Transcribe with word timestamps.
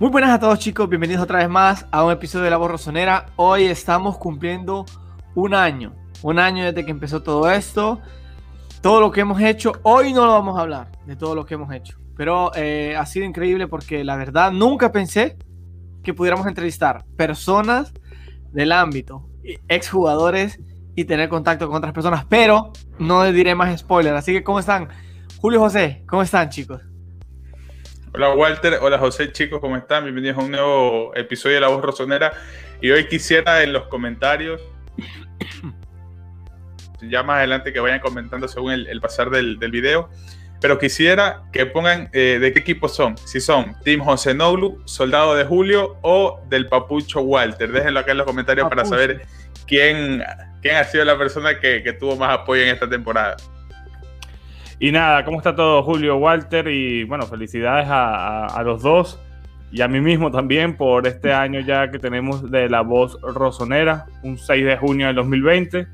Muy 0.00 0.10
buenas 0.10 0.30
a 0.30 0.38
todos 0.38 0.60
chicos, 0.60 0.88
bienvenidos 0.88 1.24
otra 1.24 1.40
vez 1.40 1.48
más 1.48 1.84
a 1.90 2.04
un 2.04 2.12
episodio 2.12 2.44
de 2.44 2.50
La 2.50 2.56
Voz 2.56 2.70
Rosonera. 2.70 3.26
Hoy 3.34 3.64
estamos 3.64 4.16
cumpliendo 4.16 4.86
un 5.34 5.54
año, 5.54 5.92
un 6.22 6.38
año 6.38 6.66
desde 6.66 6.84
que 6.84 6.92
empezó 6.92 7.20
todo 7.20 7.50
esto, 7.50 8.00
todo 8.80 9.00
lo 9.00 9.10
que 9.10 9.22
hemos 9.22 9.40
hecho. 9.40 9.72
Hoy 9.82 10.12
no 10.12 10.24
lo 10.24 10.34
vamos 10.34 10.56
a 10.56 10.62
hablar 10.62 10.92
de 11.04 11.16
todo 11.16 11.34
lo 11.34 11.44
que 11.44 11.54
hemos 11.54 11.74
hecho, 11.74 11.98
pero 12.16 12.52
eh, 12.54 12.94
ha 12.96 13.04
sido 13.06 13.26
increíble 13.26 13.66
porque 13.66 14.04
la 14.04 14.14
verdad 14.14 14.52
nunca 14.52 14.92
pensé 14.92 15.36
que 16.04 16.14
pudiéramos 16.14 16.46
entrevistar 16.46 17.04
personas 17.16 17.92
del 18.52 18.70
ámbito, 18.70 19.28
exjugadores 19.66 20.60
y 20.94 21.06
tener 21.06 21.28
contacto 21.28 21.66
con 21.66 21.76
otras 21.76 21.92
personas, 21.92 22.24
pero 22.24 22.72
no 23.00 23.24
les 23.24 23.34
diré 23.34 23.56
más 23.56 23.76
spoiler. 23.80 24.14
Así 24.14 24.32
que, 24.32 24.44
¿cómo 24.44 24.60
están? 24.60 24.90
Julio 25.40 25.58
José, 25.58 26.04
¿cómo 26.06 26.22
están 26.22 26.50
chicos? 26.50 26.82
Hola 28.14 28.34
Walter, 28.34 28.78
hola 28.80 28.98
José, 28.98 29.32
chicos, 29.32 29.60
¿cómo 29.60 29.76
están? 29.76 30.04
Bienvenidos 30.04 30.38
a 30.38 30.40
un 30.40 30.50
nuevo 30.50 31.14
episodio 31.14 31.56
de 31.56 31.60
La 31.60 31.68
Voz 31.68 31.82
Rosonera. 31.82 32.32
Y 32.80 32.90
hoy 32.90 33.06
quisiera 33.06 33.62
en 33.62 33.74
los 33.74 33.86
comentarios, 33.88 34.62
ya 37.02 37.22
más 37.22 37.38
adelante 37.38 37.70
que 37.70 37.80
vayan 37.80 38.00
comentando 38.00 38.48
según 38.48 38.72
el, 38.72 39.00
pasar 39.02 39.28
del, 39.28 39.58
del, 39.58 39.70
video, 39.70 40.08
pero 40.58 40.78
quisiera 40.78 41.42
que 41.52 41.66
pongan 41.66 42.08
eh, 42.14 42.38
de 42.40 42.52
qué 42.54 42.60
equipo 42.60 42.88
son. 42.88 43.18
Si 43.18 43.42
son 43.42 43.76
Team 43.84 44.00
José 44.00 44.32
Noglu, 44.32 44.80
Soldado 44.86 45.34
de 45.34 45.44
Julio 45.44 45.98
o 46.00 46.40
del 46.48 46.66
Papucho 46.66 47.20
Walter. 47.20 47.70
Déjenlo 47.70 48.00
acá 48.00 48.12
en 48.12 48.18
los 48.18 48.26
comentarios 48.26 48.70
para 48.70 48.86
saber 48.86 49.26
quién, 49.66 50.24
quién 50.62 50.76
ha 50.76 50.84
sido 50.84 51.04
la 51.04 51.18
persona 51.18 51.60
que, 51.60 51.82
que 51.82 51.92
tuvo 51.92 52.16
más 52.16 52.38
apoyo 52.38 52.62
en 52.62 52.70
esta 52.70 52.88
temporada. 52.88 53.36
Y 54.80 54.92
nada, 54.92 55.24
¿cómo 55.24 55.38
está 55.38 55.56
todo 55.56 55.82
Julio, 55.82 56.18
Walter? 56.18 56.68
Y 56.68 57.02
bueno, 57.02 57.26
felicidades 57.26 57.88
a, 57.90 58.62
los 58.64 58.80
dos 58.80 59.18
y 59.72 59.80
a 59.82 59.88
mí 59.88 60.00
mismo 60.00 60.30
también 60.30 60.76
por 60.76 61.06
este 61.06 61.32
año 61.32 61.60
ya 61.60 61.90
que 61.90 61.98
tenemos 61.98 62.48
de 62.48 62.68
la 62.68 62.82
voz 62.82 63.20
rosonera, 63.22 64.06
un 64.22 64.38
6 64.38 64.64
de 64.64 64.76
junio 64.76 65.08
del 65.08 65.16
2020 65.16 65.86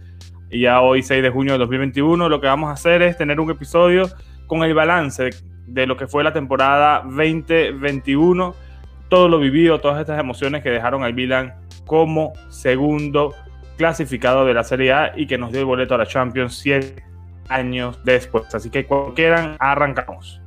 y 0.50 0.60
ya 0.60 0.82
hoy 0.82 1.02
6 1.02 1.22
de 1.22 1.30
junio 1.30 1.54
del 1.54 1.60
2021. 1.60 2.28
Lo 2.28 2.41
que 2.42 2.46
vamos 2.46 2.68
a 2.68 2.74
hacer 2.74 3.00
es 3.00 3.16
tener 3.16 3.41
un 3.41 3.50
episodio 3.50 4.06
con 4.46 4.62
el 4.64 4.74
balance 4.74 5.30
de 5.66 5.86
lo 5.86 5.96
que 5.96 6.06
fue 6.06 6.22
la 6.22 6.34
temporada 6.34 7.04
2021, 7.04 8.54
todo 9.08 9.28
lo 9.30 9.38
vivido, 9.38 9.80
todas 9.80 9.98
estas 9.98 10.20
emociones 10.20 10.62
que 10.62 10.69
dejaron 10.69 11.04
al 11.04 11.14
Milan 11.14 11.54
como 11.86 12.34
segundo 12.50 13.34
clasificado 13.78 14.44
de 14.44 14.52
la 14.52 14.62
Serie 14.62 14.92
A 14.92 15.12
y 15.16 15.26
que 15.26 15.38
nos 15.38 15.52
dio 15.52 15.60
el 15.60 15.66
boleto 15.66 15.94
a 15.94 15.98
la 15.98 16.06
Champions 16.06 16.58
7 16.58 17.03
años 17.48 17.98
después. 18.05 18.55
Así 18.55 18.70
que 18.70 18.87
cuando 18.87 19.14
quieran, 19.14 19.56
arrancamos. 19.59 20.41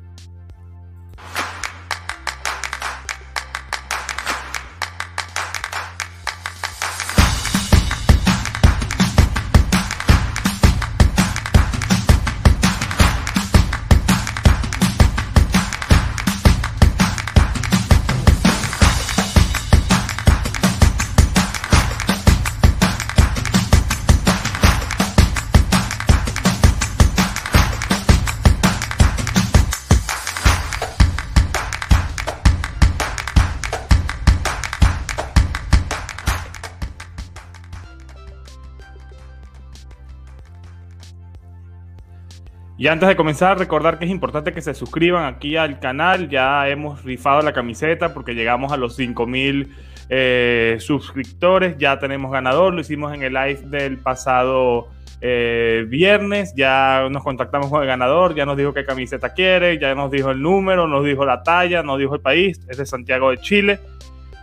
Y 42.78 42.88
antes 42.88 43.10
de 43.10 43.16
comenzar, 43.16 43.58
recordar 43.58 43.98
que 43.98 44.06
es 44.06 44.12
importante 44.12 44.54
que 44.54 44.62
se 44.62 44.76
suscriban 44.76 45.26
aquí 45.26 45.58
al 45.58 45.80
canal. 45.80 46.30
Ya 46.30 46.70
hemos 46.70 47.04
rifado 47.04 47.42
la 47.42 47.52
camiseta 47.52 48.14
porque 48.14 48.36
llegamos 48.36 48.72
a 48.72 48.78
los 48.78 48.96
5000 48.96 49.74
eh, 50.10 50.78
suscriptores. 50.80 51.76
Ya 51.80 51.98
tenemos 51.98 52.32
ganador. 52.32 52.76
Lo 52.76 52.82
hicimos 52.82 53.16
en 53.16 53.24
el 53.24 53.34
live 53.34 53.62
del 53.66 53.98
pasado 53.98 54.90
eh, 55.22 55.86
viernes. 55.90 56.54
Ya 56.56 57.08
nos 57.10 57.24
contactamos 57.24 57.72
con 57.72 57.82
el 57.82 57.88
ganador. 57.88 58.36
Ya 58.36 58.46
nos 58.46 58.56
dijo 58.56 58.76
qué 58.76 58.86
camiseta 58.86 59.34
quiere. 59.34 59.80
Ya 59.80 59.96
nos 59.96 60.12
dijo 60.12 60.30
el 60.30 60.40
número, 60.40 60.88
nos 60.88 61.04
dijo 61.04 61.26
la 61.26 61.42
talla, 61.42 61.82
nos 61.82 61.98
dijo 61.98 62.14
el 62.14 62.22
país. 62.22 62.60
Es 62.70 62.78
de 62.78 62.86
Santiago 62.86 63.32
de 63.32 63.40
Chile. 63.40 63.80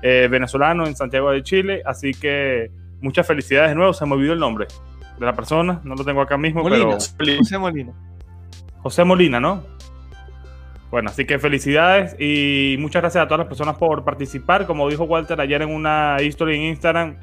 Eh, 0.02 0.26
venezolano 0.28 0.88
en 0.88 0.96
Santiago 0.96 1.30
de 1.30 1.44
Chile. 1.44 1.82
Así 1.86 2.10
que 2.10 2.72
muchas 3.00 3.24
felicidades 3.28 3.70
de 3.70 3.76
nuevo. 3.76 3.92
Se 3.92 4.04
me 4.06 4.14
olvidó 4.14 4.32
el 4.32 4.40
nombre 4.40 4.66
de 5.20 5.24
la 5.24 5.34
persona. 5.34 5.80
No 5.84 5.94
lo 5.94 6.04
tengo 6.04 6.20
acá 6.20 6.36
mismo, 6.36 6.64
pero. 6.64 6.98
José 7.38 7.58
Molina. 7.58 7.92
José 8.84 9.02
Molina, 9.02 9.40
¿no? 9.40 9.62
Bueno, 10.90 11.08
así 11.08 11.24
que 11.24 11.38
felicidades 11.38 12.14
y 12.20 12.76
muchas 12.78 13.00
gracias 13.00 13.24
a 13.24 13.26
todas 13.26 13.38
las 13.38 13.48
personas 13.48 13.76
por 13.76 14.04
participar. 14.04 14.66
Como 14.66 14.88
dijo 14.90 15.04
Walter 15.04 15.40
ayer 15.40 15.62
en 15.62 15.70
una 15.70 16.18
historia 16.20 16.54
en 16.54 16.62
Instagram, 16.64 17.16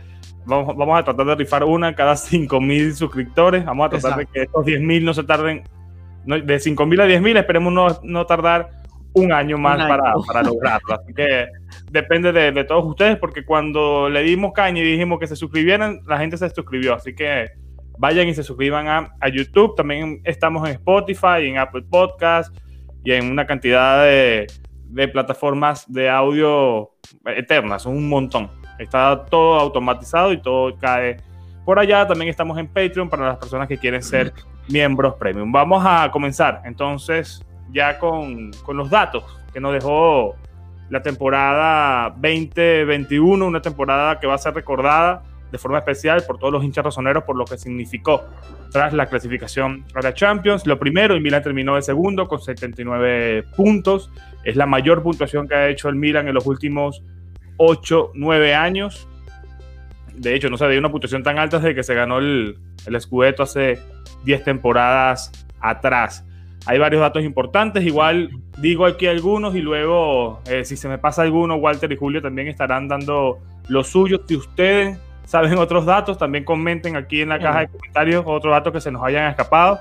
vamos, 0.43 0.75
vamos 0.75 0.99
a 0.99 1.03
tratar 1.03 1.23
de 1.27 1.35
rifar 1.35 1.63
una 1.63 1.93
cada 1.93 2.13
5.000 2.15 2.93
suscriptores. 2.93 3.63
Vamos 3.63 3.85
a 3.85 3.89
tratar 3.89 4.17
de 4.17 4.25
que 4.25 4.41
estos 4.41 4.65
10.000 4.65 5.03
no 5.03 5.13
se 5.13 5.23
tarden, 5.23 5.63
de 6.25 6.57
5.000 6.57 6.99
a 6.99 7.05
10.000 7.05 7.37
esperemos 7.37 7.71
no, 7.71 7.87
no, 8.01 8.25
tardar 8.25 8.71
un 9.13 9.31
año 9.31 9.59
más 9.59 9.77
Para, 9.77 10.13
para, 10.25 10.41
lograrlo. 10.41 10.95
Así 10.95 11.13
que 11.13 11.45
depende 11.91 12.31
de, 12.31 12.51
de, 12.51 12.63
todos 12.63 12.85
ustedes, 12.85 13.17
porque 13.17 13.45
cuando 13.45 14.09
le 14.09 14.23
dimos 14.23 14.53
caña 14.53 14.81
y 14.81 14.93
dijimos 14.93 15.19
que 15.19 15.27
se 15.27 15.35
suscribieran, 15.35 15.99
la 16.07 16.17
gente 16.17 16.37
se 16.37 16.49
suscribió. 16.49 16.95
Así 16.95 17.13
que 17.13 17.51
vayan 18.01 18.27
y 18.27 18.33
se 18.33 18.41
suscriban 18.41 18.87
a, 18.87 19.29
YouTube. 19.29 19.75
También 19.75 20.21
estamos 20.23 20.67
en 20.67 20.73
Spotify, 20.73 21.45
en 21.45 21.59
Apple 21.59 21.83
Podcast 21.87 22.53
y 23.03 23.11
en 23.11 23.31
una 23.31 23.45
cantidad 23.45 24.03
de, 24.03 24.47
plataformas 25.13 25.85
de 25.87 26.09
audio 26.09 26.89
eternas, 27.27 27.85
un 27.85 28.09
montón. 28.09 28.49
Está 28.79 29.23
todo 29.25 29.59
automatizado 29.59 30.33
y 30.33 30.41
todo 30.41 30.75
cae 30.79 31.17
por 31.63 31.77
allá. 31.77 32.07
También 32.07 32.29
estamos 32.29 32.57
en 32.57 32.67
Patreon 32.67 33.07
para 33.07 33.27
las 33.27 33.37
personas 33.37 33.67
que 33.67 33.77
quieren 33.77 34.01
ser 34.01 34.33
miembros 34.67 35.13
premium. 35.19 35.51
Vamos 35.51 35.83
a 35.85 36.09
comenzar 36.11 36.63
entonces 36.65 37.45
ya 37.71 37.99
con, 37.99 38.49
con 38.63 38.77
los 38.77 38.89
datos 38.89 39.23
que 39.53 39.59
nos 39.59 39.73
dejó 39.73 40.35
la 40.89 41.03
temporada 41.03 42.09
2021, 42.09 43.45
una 43.45 43.61
temporada 43.61 44.19
que 44.19 44.25
va 44.25 44.33
a 44.33 44.39
ser 44.39 44.55
recordada 44.55 45.21
de 45.51 45.57
forma 45.57 45.79
especial 45.79 46.23
por 46.25 46.37
todos 46.37 46.53
los 46.53 46.63
hinchas 46.63 46.85
razoneros 46.85 47.23
por 47.23 47.35
lo 47.35 47.45
que 47.45 47.57
significó 47.57 48.23
tras 48.71 48.93
la 48.93 49.07
clasificación 49.07 49.85
a 49.93 50.01
la 50.01 50.13
Champions. 50.13 50.65
Lo 50.65 50.79
primero, 50.79 51.13
el 51.13 51.21
Milan 51.21 51.43
terminó 51.43 51.75
de 51.75 51.81
segundo 51.81 52.27
con 52.27 52.41
79 52.41 53.43
puntos. 53.55 54.09
Es 54.43 54.55
la 54.55 54.65
mayor 54.65 55.03
puntuación 55.03 55.47
que 55.47 55.55
ha 55.55 55.67
hecho 55.69 55.89
el 55.89 55.95
Milan 55.95 56.27
en 56.27 56.33
los 56.33 56.47
últimos 56.47 57.03
8, 57.57 58.11
9 58.15 58.55
años. 58.55 59.07
De 60.15 60.35
hecho, 60.35 60.49
no 60.49 60.57
se 60.57 60.65
había 60.65 60.79
una 60.79 60.91
puntuación 60.91 61.23
tan 61.23 61.37
alta 61.37 61.59
desde 61.59 61.75
que 61.75 61.83
se 61.83 61.95
ganó 61.95 62.19
el, 62.19 62.57
el 62.85 63.01
Scudetto 63.01 63.43
hace 63.43 63.79
10 64.23 64.43
temporadas 64.43 65.31
atrás. 65.59 66.25
Hay 66.65 66.77
varios 66.77 67.01
datos 67.01 67.23
importantes, 67.23 67.83
igual 67.83 68.29
digo 68.59 68.85
aquí 68.85 69.07
algunos 69.07 69.55
y 69.55 69.61
luego 69.61 70.41
eh, 70.45 70.63
si 70.63 70.77
se 70.77 70.87
me 70.87 70.99
pasa 70.99 71.23
alguno, 71.23 71.55
Walter 71.55 71.91
y 71.91 71.95
Julio 71.95 72.21
también 72.21 72.47
estarán 72.47 72.87
dando 72.87 73.39
los 73.67 73.87
suyos. 73.87 74.21
Si 74.27 74.35
ustedes 74.35 74.99
saben 75.25 75.57
otros 75.57 75.85
datos, 75.85 76.17
también 76.17 76.43
comenten 76.43 76.95
aquí 76.95 77.21
en 77.21 77.29
la 77.29 77.39
caja 77.39 77.61
de 77.61 77.67
comentarios 77.67 78.23
otros 78.25 78.51
datos 78.51 78.73
que 78.73 78.81
se 78.81 78.91
nos 78.91 79.03
hayan 79.03 79.29
escapado 79.29 79.79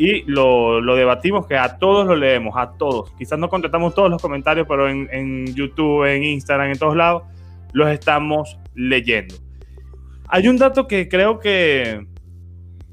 y 0.00 0.22
lo, 0.22 0.80
lo, 0.80 0.96
debatimos, 0.96 1.46
que 1.46 1.58
a 1.58 1.76
todos 1.76 2.06
lo 2.06 2.16
leemos, 2.16 2.54
a 2.56 2.72
todos. 2.78 3.12
Quizás 3.18 3.38
no 3.38 3.50
contestamos 3.50 3.94
todos 3.94 4.08
los 4.10 4.22
comentarios, 4.22 4.66
pero 4.66 4.88
en, 4.88 5.08
en, 5.12 5.54
YouTube, 5.54 6.04
en 6.06 6.24
Instagram, 6.24 6.70
en 6.70 6.78
todos 6.78 6.96
lados, 6.96 7.24
los 7.74 7.90
estamos 7.90 8.58
leyendo. 8.74 9.34
Hay 10.26 10.48
un 10.48 10.56
dato 10.56 10.86
que 10.86 11.06
creo 11.08 11.38
que, 11.38 12.06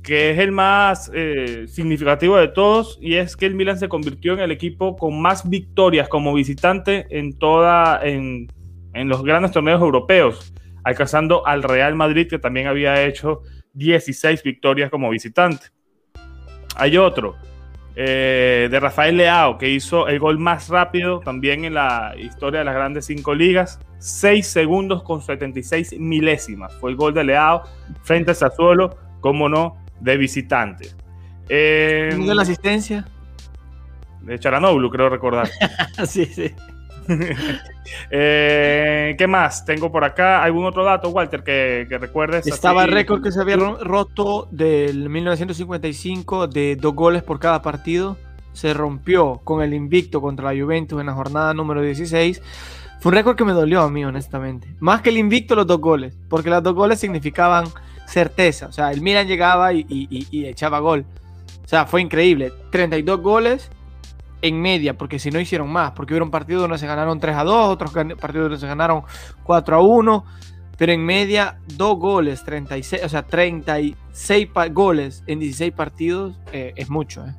que 0.04 0.32
es 0.32 0.40
el 0.40 0.52
más 0.52 1.10
eh, 1.14 1.66
significativo 1.68 2.36
de 2.36 2.50
todos 2.50 2.98
y 3.02 3.16
es 3.16 3.38
que 3.38 3.46
el 3.46 3.56
Milan 3.56 3.80
se 3.80 3.88
convirtió 3.88 4.34
en 4.34 4.40
el 4.40 4.52
equipo 4.52 4.98
con 4.98 5.22
más 5.22 5.50
victorias 5.50 6.10
como 6.10 6.34
visitante 6.34 7.06
en, 7.10 7.40
toda, 7.40 8.06
en, 8.06 8.48
en 8.94 9.08
los 9.08 9.24
grandes 9.24 9.52
torneos 9.52 9.82
europeos 9.82 10.54
alcanzando 10.88 11.46
al 11.46 11.64
Real 11.64 11.96
Madrid, 11.96 12.28
que 12.30 12.40
también 12.40 12.68
había 12.68 13.04
hecho 13.04 13.42
16 13.74 14.42
victorias 14.42 14.90
como 14.90 15.10
visitante. 15.10 15.68
Hay 16.78 16.96
otro, 16.96 17.36
eh, 17.98 18.70
de 18.72 18.80
Rafael 18.80 19.18
Leao, 19.18 19.58
que 19.58 19.70
hizo 19.70 20.08
el 20.08 20.18
gol 20.18 20.40
más 20.40 20.70
rápido 20.70 21.20
también 21.20 21.66
en 21.66 21.74
la 21.74 22.14
historia 22.18 22.60
de 22.60 22.66
las 22.66 22.74
grandes 22.74 23.06
cinco 23.06 23.36
ligas, 23.36 23.80
6 24.00 24.48
segundos 24.48 25.04
con 25.04 25.22
76 25.22 26.00
milésimas. 26.00 26.74
Fue 26.76 26.90
el 26.92 26.96
gol 26.96 27.14
de 27.14 27.26
Leao 27.26 27.64
frente 28.04 28.32
a 28.32 28.34
Sassuolo, 28.34 28.96
como 29.20 29.50
no, 29.50 29.84
de 30.00 30.16
visitante. 30.16 30.92
Eh, 31.50 32.16
¿De 32.18 32.34
la 32.34 32.44
asistencia? 32.44 33.06
De 34.22 34.40
Charanoglu, 34.40 34.90
creo 34.90 35.10
recordar. 35.10 35.50
sí, 36.08 36.26
sí. 36.28 36.54
Eh, 38.12 39.16
¿Qué 39.18 39.28
más? 39.28 39.66
Tengo 39.66 39.92
por 39.92 40.04
acá 40.04 40.44
algún 40.44 40.66
otro 40.66 40.84
dato, 40.84 41.10
Walter, 41.10 41.44
que, 41.44 41.86
recuerdes. 42.00 42.46
Estaba 42.48 42.84
el 42.84 42.92
récord 42.92 43.22
que 43.24 43.32
se 43.32 43.40
había 43.42 43.56
ro- 43.56 43.78
roto 43.84 44.48
del 44.52 45.10
1955 45.10 46.48
de 46.48 46.76
dos 46.76 46.94
goles 46.94 47.24
por 47.24 47.40
cada 47.40 47.62
partido. 47.62 48.18
Se 48.54 48.74
rompió 48.74 49.40
con 49.44 49.62
el 49.62 49.74
invicto 49.74 50.22
contra 50.22 50.52
la 50.54 50.62
Juventus 50.62 51.00
en 51.00 51.06
la 51.08 51.14
jornada 51.14 51.54
número 51.54 51.82
16. 51.82 52.42
Fue 53.00 53.10
un 53.12 53.16
récord 53.16 53.36
que 53.36 53.46
me 53.46 53.54
dolió 53.54 53.82
a 53.82 53.90
mí, 53.90 54.04
honestamente. 54.04 54.68
Más 54.80 55.02
que 55.02 55.10
el 55.10 55.18
invicto, 55.18 55.56
los 55.56 55.68
dos 55.68 55.80
goles. 55.80 56.18
Porque 56.30 56.50
los 56.50 56.64
dos 56.64 56.74
goles 56.74 57.00
significaban 57.00 57.66
certeza. 58.06 58.68
O 58.68 58.72
sea, 58.72 58.92
el 58.92 59.02
Milan 59.02 59.28
llegaba 59.28 59.74
y- 59.74 59.86
y 59.90 60.46
echaba 60.46 60.80
gol. 60.80 61.06
O 61.64 61.68
sea, 61.68 61.86
fue 61.86 62.02
increíble. 62.02 62.52
32 62.72 63.22
goles 63.22 63.70
en 64.42 64.62
media, 64.62 64.98
porque 64.98 65.20
si 65.20 65.32
no 65.32 65.40
hicieron 65.40 65.70
más. 65.70 65.92
Porque 65.92 66.14
hubo 66.14 66.24
un 66.24 66.32
partido 66.32 66.62
donde 66.62 66.78
se 66.78 66.88
ganaron 66.88 67.20
3 67.20 67.36
a 67.36 67.44
2, 67.44 67.70
otros 67.70 67.92
partidos 67.92 68.46
donde 68.46 68.58
se 68.58 68.68
ganaron 68.68 69.04
4 69.44 69.76
a 69.76 69.82
1. 69.82 70.26
Pero 70.78 70.92
en 70.92 71.04
media, 71.04 71.58
dos 71.76 71.98
goles, 71.98 72.44
36, 72.44 73.02
o 73.04 73.10
sea, 73.10 73.24
36 73.24 74.48
pa- 74.54 74.68
goles 74.68 75.24
en 75.28 75.40
16 75.40 75.72
partidos 75.74 76.40
eh, 76.52 76.74
es 76.76 76.90
mucho. 76.90 77.26
¿eh? 77.26 77.34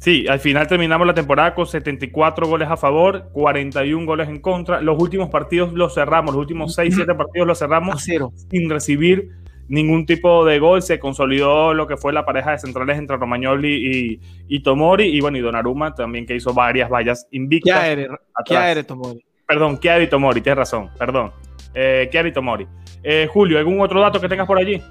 Sí, 0.00 0.26
al 0.28 0.40
final 0.40 0.66
terminamos 0.66 1.06
la 1.06 1.14
temporada 1.14 1.54
con 1.54 1.66
74 1.66 2.46
goles 2.46 2.68
a 2.68 2.76
favor, 2.76 3.30
41 3.32 4.06
goles 4.06 4.28
en 4.28 4.40
contra. 4.40 4.80
Los 4.80 5.00
últimos 5.00 5.28
partidos 5.28 5.72
los 5.72 5.94
cerramos, 5.94 6.34
los 6.34 6.40
últimos 6.40 6.74
6, 6.74 6.94
7 6.96 7.14
partidos 7.14 7.46
los 7.46 7.58
A 7.62 7.66
cerramos 7.66 8.02
cero. 8.04 8.32
sin 8.50 8.68
recibir 8.70 9.30
ningún 9.68 10.06
tipo 10.06 10.44
de 10.44 10.58
gol. 10.58 10.82
Se 10.82 10.98
consolidó 10.98 11.72
lo 11.74 11.86
que 11.86 11.96
fue 11.96 12.12
la 12.12 12.24
pareja 12.24 12.50
de 12.52 12.58
centrales 12.58 12.98
entre 12.98 13.16
Romagnoli 13.16 13.68
y, 14.16 14.20
y 14.48 14.60
Tomori. 14.62 15.04
Y 15.04 15.20
bueno, 15.20 15.38
y 15.38 15.40
Donnarumma 15.40 15.94
también 15.94 16.26
que 16.26 16.34
hizo 16.34 16.52
varias 16.52 16.90
vallas 16.90 17.26
invictas. 17.30 17.80
¿Qué 17.80 17.86
eres? 17.92 18.08
¿Qué 18.44 18.54
eres, 18.54 18.86
Tomori? 18.86 19.24
Perdón, 19.46 19.78
Chiari 19.80 20.08
Tomori, 20.08 20.40
tienes 20.42 20.58
razón, 20.58 20.90
perdón. 20.98 21.32
Eh, 21.74 22.08
Chiari 22.10 22.32
Tomori. 22.32 22.66
Eh, 23.02 23.28
Julio, 23.32 23.58
¿algún 23.58 23.80
otro 23.80 24.00
dato 24.00 24.20
que 24.20 24.28
tengas 24.28 24.46
por 24.46 24.58
allí? 24.58 24.82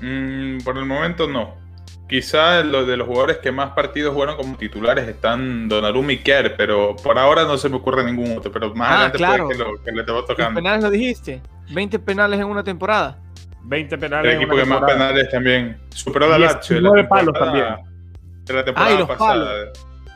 Mm, 0.00 0.58
por 0.64 0.76
el 0.78 0.84
momento 0.84 1.28
no. 1.28 1.54
Quizá 2.08 2.62
los 2.62 2.86
de 2.86 2.96
los 2.96 3.06
jugadores 3.06 3.36
que 3.38 3.52
más 3.52 3.72
partidos 3.72 4.14
jugaron 4.14 4.36
como 4.36 4.56
titulares 4.56 5.06
están 5.06 5.68
Donnarumma 5.68 6.12
y 6.14 6.18
Kerr, 6.18 6.54
pero 6.56 6.96
por 6.96 7.18
ahora 7.18 7.44
no 7.44 7.58
se 7.58 7.68
me 7.68 7.76
ocurre 7.76 8.02
ningún 8.04 8.38
otro. 8.38 8.50
Pero 8.50 8.74
más 8.74 8.88
Ah, 8.90 8.94
adelante 8.94 9.18
claro. 9.18 9.44
puede 9.46 9.58
que, 9.58 9.64
lo, 9.64 9.84
que 9.84 9.92
le 9.92 10.02
te 10.04 10.12
va 10.12 10.24
tocando. 10.24 10.54
penales 10.58 10.82
lo 10.84 10.90
dijiste. 10.90 11.42
20 11.70 11.98
penales 11.98 12.40
en 12.40 12.46
una 12.46 12.64
temporada. 12.64 13.18
20 13.64 13.98
penales. 13.98 14.32
El 14.34 14.38
equipo 14.42 14.56
que 14.56 14.64
más 14.64 14.82
penales 14.82 15.30
también 15.30 15.78
superó 15.90 16.26
a 16.26 16.30
la 16.30 16.38
Lazio. 16.38 16.76
de 16.76 16.82
la 16.82 16.90
19 16.90 17.08
palos 17.08 17.34
De 18.44 18.54
la 18.54 18.64
temporada 18.64 18.90
Ah, 18.90 18.94
y 18.94 18.98
los 18.98 19.08
pasada. 19.08 19.52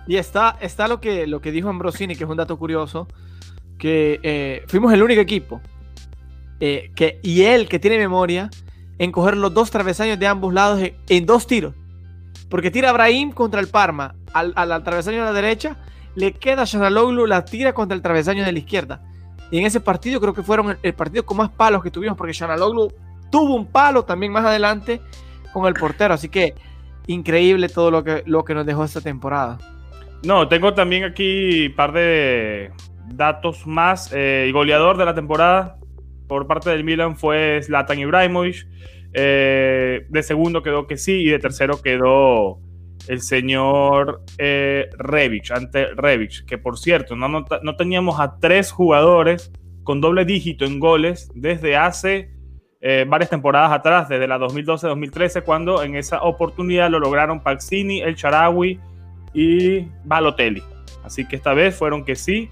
Y 0.06 0.16
está, 0.16 0.56
está 0.60 0.88
lo, 0.88 1.00
que, 1.00 1.26
lo 1.26 1.40
que 1.40 1.52
dijo 1.52 1.68
Ambrosini, 1.68 2.16
que 2.16 2.24
es 2.24 2.30
un 2.30 2.36
dato 2.36 2.58
curioso, 2.58 3.06
que 3.78 4.20
eh, 4.22 4.64
fuimos 4.66 4.92
el 4.92 5.02
único 5.02 5.20
equipo, 5.20 5.60
eh, 6.60 6.90
que, 6.94 7.20
y 7.22 7.42
él 7.42 7.68
que 7.68 7.78
tiene 7.78 7.98
memoria, 7.98 8.50
en 8.98 9.12
coger 9.12 9.36
los 9.36 9.52
dos 9.54 9.70
travesaños 9.70 10.18
de 10.18 10.26
ambos 10.26 10.52
lados 10.52 10.80
en, 10.80 10.96
en 11.08 11.26
dos 11.26 11.46
tiros. 11.46 11.74
Porque 12.48 12.70
tira 12.70 12.90
a 12.90 12.92
Brahim 12.92 13.32
contra 13.32 13.60
el 13.60 13.68
Parma 13.68 14.14
al, 14.32 14.52
al, 14.56 14.72
al 14.72 14.82
travesaño 14.84 15.18
de 15.18 15.24
la 15.24 15.32
derecha, 15.32 15.76
le 16.14 16.32
queda 16.32 16.62
a 16.62 16.64
Shanaloglu, 16.66 17.26
la 17.26 17.44
tira 17.44 17.72
contra 17.72 17.94
el 17.94 18.02
travesaño 18.02 18.44
de 18.44 18.52
la 18.52 18.58
izquierda. 18.58 19.02
Y 19.50 19.58
en 19.58 19.66
ese 19.66 19.80
partido 19.80 20.20
creo 20.20 20.34
que 20.34 20.42
fueron 20.42 20.70
el, 20.70 20.78
el 20.82 20.94
partido 20.94 21.24
con 21.24 21.36
más 21.36 21.50
palos 21.50 21.82
que 21.82 21.90
tuvimos, 21.90 22.16
porque 22.16 22.32
Shanaloglu 22.32 22.92
tuvo 23.32 23.56
un 23.56 23.66
palo 23.66 24.04
también 24.04 24.30
más 24.30 24.44
adelante 24.44 25.00
con 25.52 25.66
el 25.66 25.74
portero. 25.74 26.14
Así 26.14 26.28
que 26.28 26.54
increíble 27.08 27.68
todo 27.68 27.90
lo 27.90 28.04
que, 28.04 28.22
lo 28.26 28.44
que 28.44 28.54
nos 28.54 28.64
dejó 28.64 28.84
esta 28.84 29.00
temporada. 29.00 29.58
No, 30.24 30.46
tengo 30.46 30.72
también 30.72 31.02
aquí 31.02 31.66
un 31.66 31.74
par 31.74 31.92
de 31.92 32.70
datos 33.08 33.66
más. 33.66 34.12
Eh, 34.12 34.44
el 34.46 34.52
goleador 34.52 34.96
de 34.96 35.04
la 35.04 35.14
temporada 35.14 35.78
por 36.28 36.46
parte 36.46 36.70
del 36.70 36.84
Milan 36.84 37.16
fue 37.16 37.60
Zlatan 37.62 37.98
Ibrahimovic. 37.98 38.68
Eh, 39.14 40.06
de 40.08 40.22
segundo 40.22 40.62
quedó 40.62 40.86
que 40.86 40.96
sí 40.96 41.22
y 41.22 41.30
de 41.30 41.38
tercero 41.38 41.82
quedó 41.82 42.60
el 43.08 43.20
señor 43.20 44.22
eh, 44.38 44.88
Rebic, 44.96 45.50
ante 45.50 45.86
Rebic, 45.86 46.46
que 46.46 46.56
por 46.56 46.78
cierto, 46.78 47.16
no, 47.16 47.28
no, 47.28 47.44
no 47.62 47.76
teníamos 47.76 48.20
a 48.20 48.38
tres 48.38 48.70
jugadores 48.70 49.50
con 49.82 50.00
doble 50.00 50.24
dígito 50.24 50.64
en 50.64 50.78
goles 50.78 51.30
desde 51.34 51.76
hace 51.76 52.30
eh, 52.84 53.06
varias 53.08 53.30
temporadas 53.30 53.70
atrás, 53.72 54.08
desde 54.08 54.26
la 54.26 54.38
2012-2013, 54.38 55.44
cuando 55.44 55.82
en 55.82 55.94
esa 55.94 56.20
oportunidad 56.22 56.90
lo 56.90 56.98
lograron 56.98 57.40
Paxini, 57.40 58.00
El 58.02 58.16
Charawi 58.16 58.78
y 59.32 59.86
Balotelli. 60.04 60.62
Así 61.04 61.26
que 61.26 61.36
esta 61.36 61.54
vez 61.54 61.74
fueron 61.76 62.04
que 62.04 62.16
sí, 62.16 62.50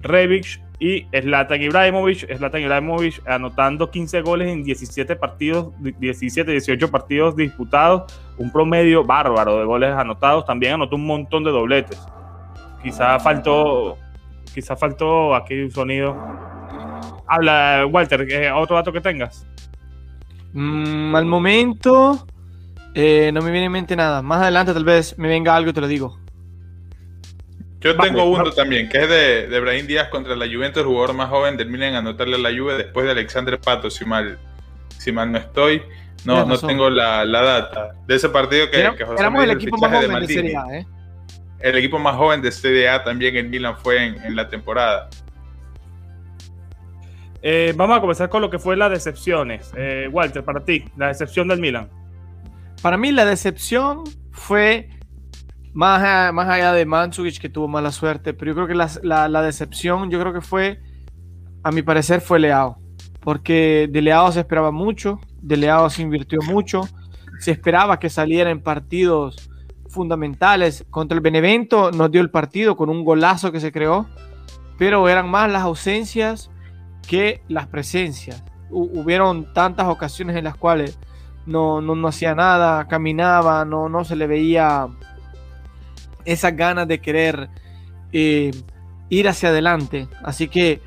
Rebic 0.00 0.60
y 0.78 1.06
Zlatan 1.12 1.60
Ibrahimovic. 1.62 2.32
Zlatan 2.36 2.62
Ibrahimovic 2.62 3.22
anotando 3.28 3.90
15 3.90 4.20
goles 4.22 4.48
en 4.48 4.62
17 4.64 5.14
partidos, 5.16 5.72
17, 5.80 6.50
18 6.50 6.90
partidos 6.90 7.36
disputados, 7.36 8.20
un 8.38 8.50
promedio 8.50 9.04
bárbaro 9.04 9.58
de 9.58 9.64
goles 9.64 9.90
anotados. 9.94 10.44
También 10.44 10.74
anotó 10.74 10.96
un 10.96 11.06
montón 11.06 11.44
de 11.44 11.50
dobletes. 11.50 12.00
Quizá 12.82 13.18
faltó, 13.20 13.96
quizá 14.54 14.74
faltó 14.76 15.34
aquí 15.36 15.60
un 15.60 15.70
sonido. 15.70 16.16
Habla, 17.28 17.86
Walter, 17.88 18.26
¿qué- 18.26 18.50
otro 18.50 18.74
dato 18.76 18.92
que 18.92 19.00
tengas. 19.00 19.46
Mm, 20.52 21.14
al 21.14 21.24
momento 21.24 22.26
eh, 22.94 23.30
no 23.32 23.40
me 23.42 23.50
viene 23.50 23.66
en 23.66 23.72
mente 23.72 23.96
nada. 23.96 24.22
Más 24.22 24.42
adelante 24.42 24.72
tal 24.74 24.84
vez 24.84 25.18
me 25.18 25.28
venga 25.28 25.54
algo 25.56 25.70
y 25.70 25.72
te 25.72 25.80
lo 25.80 25.86
digo. 25.88 26.18
Yo 27.80 27.96
Vale, 27.96 28.10
tengo 28.10 28.24
uno 28.26 28.50
también, 28.52 28.88
que 28.88 28.98
es 29.02 29.08
de, 29.08 29.48
de 29.48 29.60
Brahim 29.60 29.86
Díaz 29.88 30.08
contra 30.08 30.36
la 30.36 30.46
Juventus, 30.46 30.82
el 30.82 30.86
jugador 30.88 31.14
más 31.16 31.28
joven 31.30 31.56
del 31.56 31.68
Milan 31.68 31.94
anotarle 31.96 32.36
a 32.36 32.38
la 32.38 32.50
Juve 32.56 32.76
después 32.76 33.04
de 33.06 33.10
Alexandre 33.12 33.58
Pato, 33.58 33.90
si 33.90 34.04
mal, 34.04 34.38
si 34.98 35.10
mal 35.10 35.32
no 35.32 35.38
estoy. 35.38 35.82
No, 36.24 36.46
no 36.46 36.56
tengo 36.56 36.88
la, 36.88 37.24
la 37.24 37.42
data 37.42 37.96
de 38.06 38.14
ese 38.14 38.28
partido 38.28 38.70
que, 38.70 38.78
Era- 38.78 38.94
que 38.94 39.04
José 39.04 39.20
éramos 39.20 39.42
el 39.42 39.50
equipo 39.50 39.76
más 39.78 39.90
de 39.90 39.96
joven 39.96 40.08
de 40.08 40.12
Maldini. 40.12 40.34
Serie 40.42 40.56
A, 40.56 40.78
¿eh? 40.78 40.86
El 41.58 41.76
equipo 41.78 41.98
más 41.98 42.14
joven 42.14 42.40
de 42.40 42.52
Serie 42.52 42.88
A 42.88 43.02
también 43.02 43.34
en 43.36 43.50
Milan 43.50 43.76
fue 43.82 44.04
en, 44.06 44.22
en 44.22 44.36
la 44.36 44.48
temporada. 44.48 45.08
Eh, 47.42 47.74
vamos 47.76 47.98
a 47.98 48.00
comenzar 48.00 48.28
con 48.28 48.40
lo 48.40 48.50
que 48.50 48.58
fue 48.58 48.76
las 48.76 48.90
decepciones. 48.90 49.72
Eh, 49.76 50.08
Walter, 50.12 50.44
para 50.44 50.64
ti, 50.64 50.84
la 50.96 51.08
decepción 51.08 51.48
del 51.48 51.60
Milan. 51.60 51.88
Para 52.82 52.96
mí 52.96 53.10
la 53.12 53.24
decepción 53.24 54.04
fue 54.30 54.88
más, 55.72 56.32
más 56.32 56.48
allá 56.48 56.72
de 56.72 56.84
Mandzukic 56.86 57.40
que 57.40 57.48
tuvo 57.48 57.66
mala 57.68 57.90
suerte, 57.92 58.34
pero 58.34 58.50
yo 58.50 58.54
creo 58.54 58.66
que 58.68 58.74
las- 58.74 59.00
la, 59.02 59.28
la 59.28 59.42
decepción, 59.42 60.10
yo 60.10 60.20
creo 60.20 60.32
que 60.32 60.40
fue, 60.40 60.80
a 61.62 61.72
mi 61.72 61.82
parecer, 61.82 62.20
fue 62.20 62.38
Leao. 62.40 62.78
Porque 63.20 63.88
de 63.90 64.02
Leao 64.02 64.32
se 64.32 64.40
esperaba 64.40 64.70
mucho, 64.72 65.20
de 65.40 65.56
Leao 65.56 65.88
se 65.90 66.02
invirtió 66.02 66.40
mucho, 66.42 66.82
se 67.38 67.52
esperaba 67.52 67.98
que 67.98 68.10
saliera 68.10 68.50
en 68.50 68.60
partidos 68.62 69.48
fundamentales. 69.88 70.84
Contra 70.90 71.14
el 71.16 71.20
Benevento 71.22 71.90
nos 71.92 72.10
dio 72.10 72.20
el 72.20 72.30
partido 72.30 72.76
con 72.76 72.88
un 72.90 73.04
golazo 73.04 73.52
que 73.52 73.60
se 73.60 73.70
creó, 73.72 74.06
pero 74.78 75.08
eran 75.08 75.28
más 75.30 75.50
las 75.52 75.62
ausencias 75.62 76.50
que 77.06 77.42
las 77.48 77.66
presencias. 77.66 78.42
Hu- 78.70 78.90
hubieron 78.94 79.52
tantas 79.52 79.88
ocasiones 79.88 80.36
en 80.36 80.44
las 80.44 80.56
cuales 80.56 80.98
no, 81.46 81.80
no, 81.80 81.94
no 81.94 82.08
hacía 82.08 82.34
nada, 82.34 82.86
caminaba, 82.88 83.64
no, 83.64 83.88
no 83.88 84.04
se 84.04 84.16
le 84.16 84.26
veía 84.26 84.86
esas 86.24 86.56
ganas 86.56 86.86
de 86.88 87.00
querer 87.00 87.48
eh, 88.12 88.50
ir 89.08 89.28
hacia 89.28 89.48
adelante. 89.50 90.08
Así 90.22 90.48
que 90.48 90.80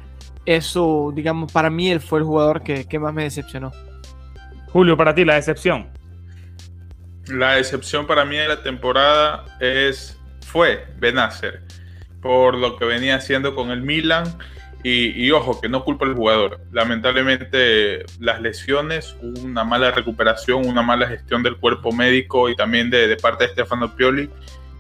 eso, 0.46 1.12
digamos, 1.14 1.52
para 1.52 1.70
mí 1.70 1.90
él 1.92 2.00
fue 2.00 2.20
el 2.20 2.26
jugador 2.26 2.64
que, 2.64 2.86
que 2.88 3.00
más 3.00 3.14
me 3.14 3.24
decepcionó. 3.24 3.72
Julio, 4.70 4.96
para 4.98 5.14
ti, 5.16 5.26
la 5.26 5.36
decepción. 5.36 5.90
La 7.28 7.58
excepción 7.58 8.06
para 8.06 8.24
mí 8.24 8.38
de 8.38 8.48
la 8.48 8.62
temporada 8.62 9.46
es 9.60 10.20
fue 10.46 10.86
Benacer 11.00 11.64
por 12.22 12.56
lo 12.56 12.78
que 12.78 12.86
venía 12.86 13.16
haciendo 13.16 13.56
con 13.56 13.72
el 13.72 13.82
Milan 13.82 14.26
y, 14.88 15.32
ojo 15.32 15.60
que 15.60 15.68
no 15.68 15.84
culpa 15.84 16.06
al 16.06 16.14
jugador. 16.14 16.60
Lamentablemente 16.72 18.06
las 18.20 18.40
lesiones, 18.40 19.16
una 19.20 19.64
mala 19.64 19.90
recuperación, 19.90 20.68
una 20.68 20.84
mala 20.84 21.08
gestión 21.08 21.42
del 21.42 21.58
cuerpo 21.58 21.92
médico 21.92 22.50
y 22.50 22.56
también 22.56 22.92
de, 22.92 23.18
parte 23.18 23.46
de 23.46 23.54
Stefano 23.54 23.96
Pioli. 23.96 24.30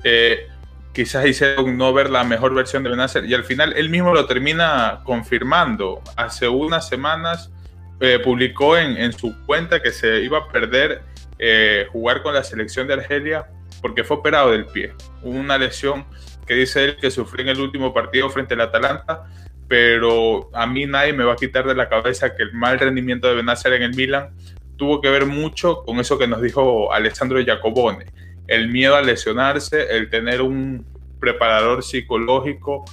eh, 0.03 0.47
quizás 0.93 1.25
hicieron 1.25 1.75
no 1.75 1.91
ver 1.91 2.11
la 2.11 2.23
mejor 2.23 2.53
versión 2.53 2.83
de 2.83 2.89
Benacer 2.89 3.25
y 3.25 3.33
al 3.33 3.43
final 3.43 3.73
él 3.75 3.89
mismo 3.89 4.13
lo 4.13 4.27
termina 4.27 5.01
confirmando. 5.03 6.01
Hace 6.15 6.47
unas 6.47 6.87
semanas 6.87 7.51
eh, 7.99 8.19
publicó 8.23 8.77
en, 8.77 8.97
en 8.97 9.11
su 9.11 9.35
cuenta 9.47 9.81
que 9.81 9.91
se 9.91 10.21
iba 10.21 10.37
a 10.37 10.47
perder 10.49 11.01
eh, 11.39 11.87
jugar 11.91 12.21
con 12.21 12.35
la 12.35 12.43
selección 12.43 12.87
de 12.87 12.93
Argelia 12.93 13.47
porque 13.81 14.03
fue 14.03 14.17
operado 14.17 14.51
del 14.51 14.67
pie. 14.67 14.93
Una 15.23 15.57
lesión 15.57 16.05
que 16.45 16.53
dice 16.53 16.83
él 16.85 16.97
que 16.97 17.09
sufrió 17.09 17.43
en 17.43 17.49
el 17.49 17.59
último 17.59 17.91
partido 17.91 18.29
frente 18.29 18.53
al 18.53 18.61
Atalanta, 18.61 19.25
pero 19.67 20.49
a 20.53 20.67
mí 20.67 20.85
nadie 20.85 21.13
me 21.13 21.23
va 21.23 21.33
a 21.33 21.37
quitar 21.37 21.65
de 21.65 21.75
la 21.75 21.89
cabeza 21.89 22.35
que 22.35 22.43
el 22.43 22.53
mal 22.53 22.79
rendimiento 22.79 23.27
de 23.27 23.35
Benacer 23.35 23.73
en 23.73 23.83
el 23.83 23.95
Milan 23.95 24.29
tuvo 24.77 25.01
que 25.01 25.09
ver 25.09 25.25
mucho 25.25 25.83
con 25.83 25.99
eso 25.99 26.17
que 26.17 26.27
nos 26.27 26.41
dijo 26.41 26.93
Alessandro 26.93 27.39
Jacobone, 27.43 28.05
el 28.47 28.69
miedo 28.69 28.95
a 28.95 29.01
lesionarse, 29.01 29.95
el 29.97 30.09
tener 30.09 30.41
un 30.41 30.85
preparador 31.19 31.83
psicológico 31.83 32.85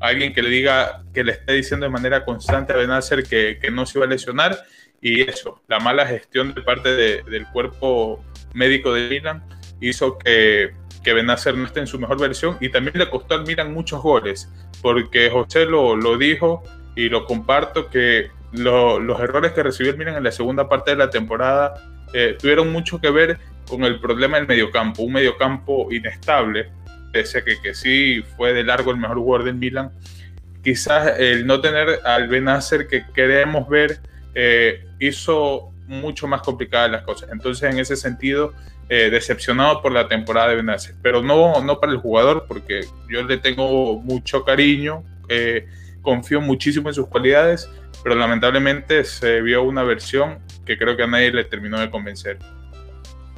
alguien 0.00 0.32
que 0.32 0.42
le 0.42 0.48
diga, 0.48 1.04
que 1.14 1.22
le 1.22 1.32
esté 1.32 1.52
diciendo 1.52 1.84
de 1.84 1.90
manera 1.90 2.24
constante 2.24 2.72
a 2.72 2.76
Benacer 2.76 3.22
que, 3.22 3.58
que 3.60 3.70
no 3.70 3.86
se 3.86 3.98
iba 3.98 4.06
a 4.06 4.08
lesionar. 4.08 4.58
Y 5.00 5.22
eso, 5.22 5.62
la 5.68 5.78
mala 5.78 6.06
gestión 6.06 6.52
de 6.54 6.62
parte 6.62 6.94
de, 6.94 7.22
del 7.22 7.46
cuerpo 7.46 8.24
médico 8.52 8.92
de 8.92 9.08
Milan 9.08 9.44
hizo 9.80 10.18
que, 10.18 10.72
que 11.04 11.12
Benacer 11.12 11.54
no 11.54 11.66
esté 11.66 11.80
en 11.80 11.86
su 11.86 11.98
mejor 11.98 12.20
versión 12.20 12.56
y 12.60 12.70
también 12.70 12.98
le 12.98 13.08
costó 13.08 13.34
al 13.34 13.46
Milan 13.46 13.72
muchos 13.72 14.02
goles, 14.02 14.50
porque 14.82 15.30
José 15.30 15.66
lo, 15.66 15.96
lo 15.96 16.16
dijo 16.16 16.62
y 16.96 17.08
lo 17.08 17.24
comparto 17.24 17.88
que 17.88 18.30
lo, 18.52 18.98
los 18.98 19.20
errores 19.20 19.52
que 19.52 19.62
recibió 19.62 19.92
el 19.92 19.98
Milan 19.98 20.16
en 20.16 20.24
la 20.24 20.32
segunda 20.32 20.68
parte 20.68 20.90
de 20.90 20.96
la 20.96 21.10
temporada 21.10 21.74
eh, 22.12 22.36
tuvieron 22.38 22.72
mucho 22.72 23.00
que 23.00 23.10
ver 23.10 23.38
con 23.68 23.84
el 23.84 24.00
problema 24.00 24.36
del 24.36 24.48
mediocampo, 24.48 25.02
un 25.02 25.12
mediocampo 25.12 25.92
inestable, 25.92 26.70
pese 27.12 27.38
a 27.38 27.44
que, 27.44 27.60
que 27.60 27.74
sí 27.74 28.22
fue 28.36 28.52
de 28.52 28.64
largo 28.64 28.90
el 28.90 28.96
mejor 28.96 29.18
jugador 29.18 29.46
del 29.46 29.54
Milan. 29.54 29.92
Quizás 30.62 31.18
el 31.18 31.46
no 31.46 31.60
tener 31.60 32.00
al 32.04 32.28
Benacer 32.28 32.88
que 32.88 33.04
queremos 33.14 33.68
ver 33.68 34.00
eh, 34.34 34.84
hizo 34.98 35.72
mucho 35.86 36.26
más 36.26 36.42
complicadas 36.42 36.90
las 36.90 37.02
cosas. 37.02 37.30
Entonces, 37.32 37.70
en 37.70 37.78
ese 37.78 37.96
sentido, 37.96 38.52
eh, 38.92 39.08
decepcionado 39.08 39.80
por 39.80 39.92
la 39.92 40.08
temporada 40.08 40.48
de 40.48 40.56
Benacer, 40.56 40.96
pero 41.00 41.22
no, 41.22 41.62
no 41.62 41.78
para 41.78 41.92
el 41.92 41.98
jugador, 41.98 42.46
porque 42.48 42.80
yo 43.08 43.22
le 43.22 43.38
tengo 43.38 44.00
mucho 44.00 44.44
cariño, 44.44 45.04
eh, 45.28 45.68
confío 46.02 46.40
muchísimo 46.40 46.88
en 46.88 46.94
sus 46.94 47.06
cualidades, 47.06 47.70
pero 48.02 48.16
lamentablemente 48.16 49.04
se 49.04 49.42
vio 49.42 49.62
una 49.62 49.84
versión 49.84 50.40
que 50.66 50.76
creo 50.76 50.96
que 50.96 51.04
a 51.04 51.06
nadie 51.06 51.30
le 51.30 51.44
terminó 51.44 51.78
de 51.78 51.88
convencer. 51.88 52.38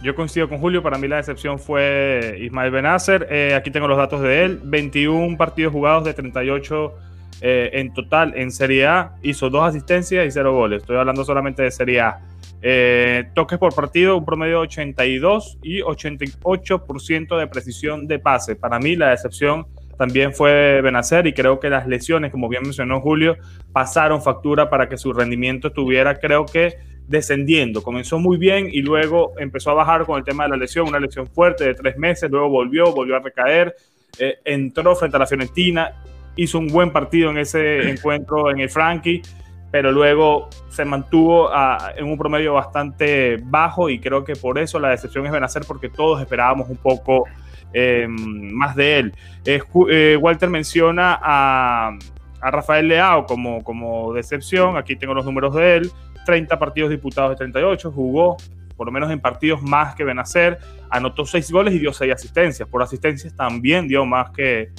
Yo 0.02 0.14
coincido 0.14 0.48
con 0.48 0.56
Julio, 0.56 0.82
para 0.82 0.96
mí 0.96 1.06
la 1.06 1.16
decepción 1.16 1.58
fue 1.58 2.38
Ismael 2.40 2.70
Benacer. 2.70 3.28
Eh, 3.30 3.54
aquí 3.54 3.70
tengo 3.70 3.86
los 3.86 3.98
datos 3.98 4.22
de 4.22 4.44
él: 4.44 4.58
21 4.64 5.36
partidos 5.36 5.72
jugados 5.72 6.04
de 6.04 6.14
38 6.14 6.94
eh, 7.42 7.70
en 7.74 7.92
total 7.92 8.32
en 8.36 8.50
Serie 8.50 8.86
A, 8.86 9.16
hizo 9.22 9.50
dos 9.50 9.68
asistencias 9.68 10.26
y 10.26 10.30
cero 10.30 10.54
goles. 10.54 10.80
Estoy 10.80 10.96
hablando 10.96 11.24
solamente 11.24 11.62
de 11.62 11.70
Serie 11.70 12.00
A. 12.00 12.20
Eh, 12.64 13.24
toques 13.34 13.58
por 13.58 13.74
partido, 13.74 14.16
un 14.16 14.24
promedio 14.24 14.58
de 14.60 14.66
82 14.68 15.58
y 15.62 15.80
88% 15.80 17.36
de 17.36 17.46
precisión 17.48 18.06
de 18.06 18.20
pase. 18.20 18.54
Para 18.54 18.78
mí 18.78 18.94
la 18.94 19.10
decepción 19.10 19.66
también 19.98 20.32
fue 20.32 20.80
Benacer 20.80 21.26
y 21.26 21.32
creo 21.32 21.58
que 21.58 21.68
las 21.68 21.86
lesiones, 21.86 22.30
como 22.30 22.48
bien 22.48 22.62
mencionó 22.62 23.00
Julio, 23.00 23.36
pasaron 23.72 24.22
factura 24.22 24.70
para 24.70 24.88
que 24.88 24.96
su 24.96 25.12
rendimiento 25.12 25.68
estuviera, 25.68 26.18
creo 26.18 26.46
que 26.46 26.76
descendiendo. 27.08 27.82
Comenzó 27.82 28.18
muy 28.18 28.36
bien 28.36 28.68
y 28.70 28.80
luego 28.80 29.32
empezó 29.38 29.70
a 29.70 29.74
bajar 29.74 30.06
con 30.06 30.18
el 30.18 30.24
tema 30.24 30.44
de 30.44 30.50
la 30.50 30.56
lesión, 30.56 30.88
una 30.88 31.00
lesión 31.00 31.26
fuerte 31.26 31.64
de 31.64 31.74
tres 31.74 31.96
meses, 31.98 32.30
luego 32.30 32.48
volvió, 32.48 32.92
volvió 32.92 33.16
a 33.16 33.20
recaer, 33.20 33.74
eh, 34.18 34.38
entró 34.44 34.94
frente 34.94 35.16
a 35.16 35.20
la 35.20 35.26
Fiorentina, 35.26 35.92
hizo 36.36 36.58
un 36.58 36.68
buen 36.68 36.90
partido 36.90 37.30
en 37.30 37.38
ese 37.38 37.90
encuentro 37.90 38.50
en 38.50 38.60
el 38.60 38.70
Frankie, 38.70 39.20
pero 39.72 39.90
luego 39.90 40.50
se 40.68 40.84
mantuvo 40.84 41.48
a, 41.52 41.94
en 41.96 42.04
un 42.04 42.18
promedio 42.18 42.52
bastante 42.52 43.38
bajo 43.42 43.88
y 43.88 43.98
creo 43.98 44.22
que 44.22 44.36
por 44.36 44.58
eso 44.58 44.78
la 44.78 44.90
decepción 44.90 45.24
es 45.24 45.32
Benacer 45.32 45.64
porque 45.66 45.88
todos 45.88 46.20
esperábamos 46.20 46.68
un 46.68 46.76
poco 46.76 47.24
eh, 47.72 48.06
más 48.06 48.76
de 48.76 48.98
él. 48.98 49.14
Eh, 49.46 49.60
eh, 49.90 50.18
Walter 50.20 50.50
menciona 50.50 51.18
a, 51.20 51.98
Rafael 52.42 52.86
Leao 52.86 53.24
como, 53.24 54.12
decepción, 54.12 54.76
aquí 54.76 54.96
tengo 54.96 55.14
los 55.14 55.24
números 55.24 55.54
de 55.54 55.76
él, 55.76 55.90
30 56.26 56.58
partidos 56.58 56.90
disputados 56.90 57.30
de 57.30 57.36
38, 57.36 57.90
jugó 57.92 58.36
por 58.76 58.86
lo 58.86 58.92
menos 58.92 59.10
en 59.12 59.20
partidos 59.20 59.62
más 59.62 59.94
que 59.94 60.02
Benacer, 60.02 60.58
anotó 60.90 61.24
6 61.24 61.52
goles 61.52 61.72
y 61.72 61.78
dio 61.78 61.92
6 61.92 62.12
asistencias, 62.12 62.68
por 62.68 62.82
asistencias 62.82 63.34
también 63.36 63.86
dio 63.86 64.04
más 64.04 64.30
que, 64.32 64.72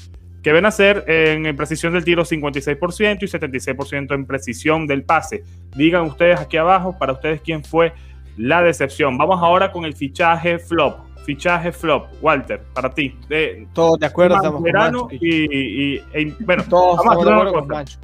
que 0.43 0.51
Benacer 0.51 1.05
en 1.07 1.55
precisión 1.55 1.93
del 1.93 2.03
tiro 2.03 2.23
56% 2.23 3.23
y 3.23 3.25
76% 3.25 4.13
en 4.13 4.25
precisión 4.25 4.85
del 4.85 5.03
pase. 5.03 5.43
Digan 5.75 6.03
ustedes 6.03 6.39
aquí 6.39 6.57
abajo 6.57 6.97
para 6.99 7.13
ustedes 7.13 7.41
quién 7.41 7.63
fue 7.63 7.93
la 8.37 8.61
decepción. 8.61 9.17
Vamos 9.17 9.39
ahora 9.41 9.71
con 9.71 9.85
el 9.85 9.95
fichaje 9.95 10.59
flop 10.59 11.13
fichaje 11.23 11.71
flop, 11.71 12.07
Walter, 12.21 12.61
para 12.73 12.89
ti. 12.93 13.17
De, 13.27 13.67
Todos 13.73 13.99
de 13.99 14.05
acuerdo, 14.05 14.35
estamos 14.35 14.61
verano 14.61 15.07
con 15.07 15.15
y, 15.15 15.17
y, 15.21 16.03
y, 16.13 16.35
bueno, 16.41 16.63
Todos 16.69 16.99
estamos 16.99 17.25
de 17.25 17.31
acuerdo 17.31 17.53
con 17.53 17.67
Mancho. 17.67 17.99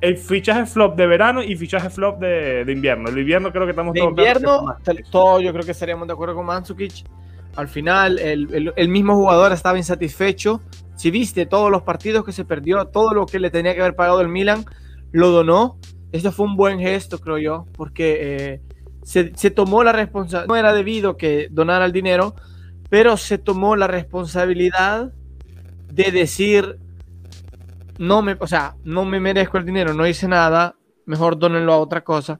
El 0.00 0.16
fichaje 0.16 0.64
flop 0.64 0.96
de 0.96 1.06
verano 1.06 1.42
y 1.42 1.56
fichaje 1.56 1.90
flop 1.90 2.20
de, 2.20 2.64
de 2.64 2.72
invierno. 2.72 3.10
El 3.10 3.18
invierno 3.18 3.52
creo 3.52 3.64
que 3.64 3.70
estamos 3.70 3.92
de 3.92 4.00
todos 4.00 4.10
invierno, 4.10 4.76
todo 5.10 5.40
yo 5.40 5.52
creo 5.52 5.64
que 5.64 5.72
estaríamos 5.72 6.06
de 6.06 6.14
acuerdo 6.14 6.34
con 6.34 6.46
Mandzukic. 6.46 7.04
Al 7.56 7.68
final, 7.68 8.18
el, 8.18 8.48
el, 8.54 8.72
el, 8.76 8.88
mismo 8.88 9.14
jugador 9.16 9.52
estaba 9.52 9.76
insatisfecho. 9.76 10.62
Si 11.00 11.10
viste 11.10 11.46
todos 11.46 11.70
los 11.70 11.80
partidos 11.80 12.26
que 12.26 12.32
se 12.32 12.44
perdió, 12.44 12.84
todo 12.88 13.14
lo 13.14 13.24
que 13.24 13.40
le 13.40 13.48
tenía 13.48 13.74
que 13.74 13.80
haber 13.80 13.96
pagado 13.96 14.20
el 14.20 14.28
Milan, 14.28 14.66
lo 15.12 15.30
donó. 15.30 15.78
Esto 16.12 16.30
fue 16.30 16.44
un 16.44 16.56
buen 16.56 16.78
gesto, 16.78 17.18
creo 17.18 17.38
yo, 17.38 17.66
porque 17.72 18.18
eh, 18.20 18.60
se, 19.02 19.50
tomó 19.50 19.82
la 19.82 19.92
responsabilidad. 19.92 20.46
No 20.46 20.56
era 20.56 20.74
debido 20.74 21.16
que 21.16 21.48
donara 21.50 21.86
el 21.86 21.92
dinero, 21.92 22.34
pero 22.90 23.16
se 23.16 23.38
tomó 23.38 23.76
la 23.76 23.86
responsabilidad 23.86 25.10
de 25.90 26.12
decir, 26.12 26.78
no 27.96 28.20
me, 28.20 28.36
o 28.38 28.46
sea, 28.46 28.74
no 28.84 29.06
me 29.06 29.20
merezco 29.20 29.56
el 29.56 29.64
dinero, 29.64 29.94
no 29.94 30.06
hice 30.06 30.28
nada, 30.28 30.76
mejor 31.06 31.38
donenlo 31.38 31.72
a 31.72 31.78
otra 31.78 32.04
cosa. 32.04 32.38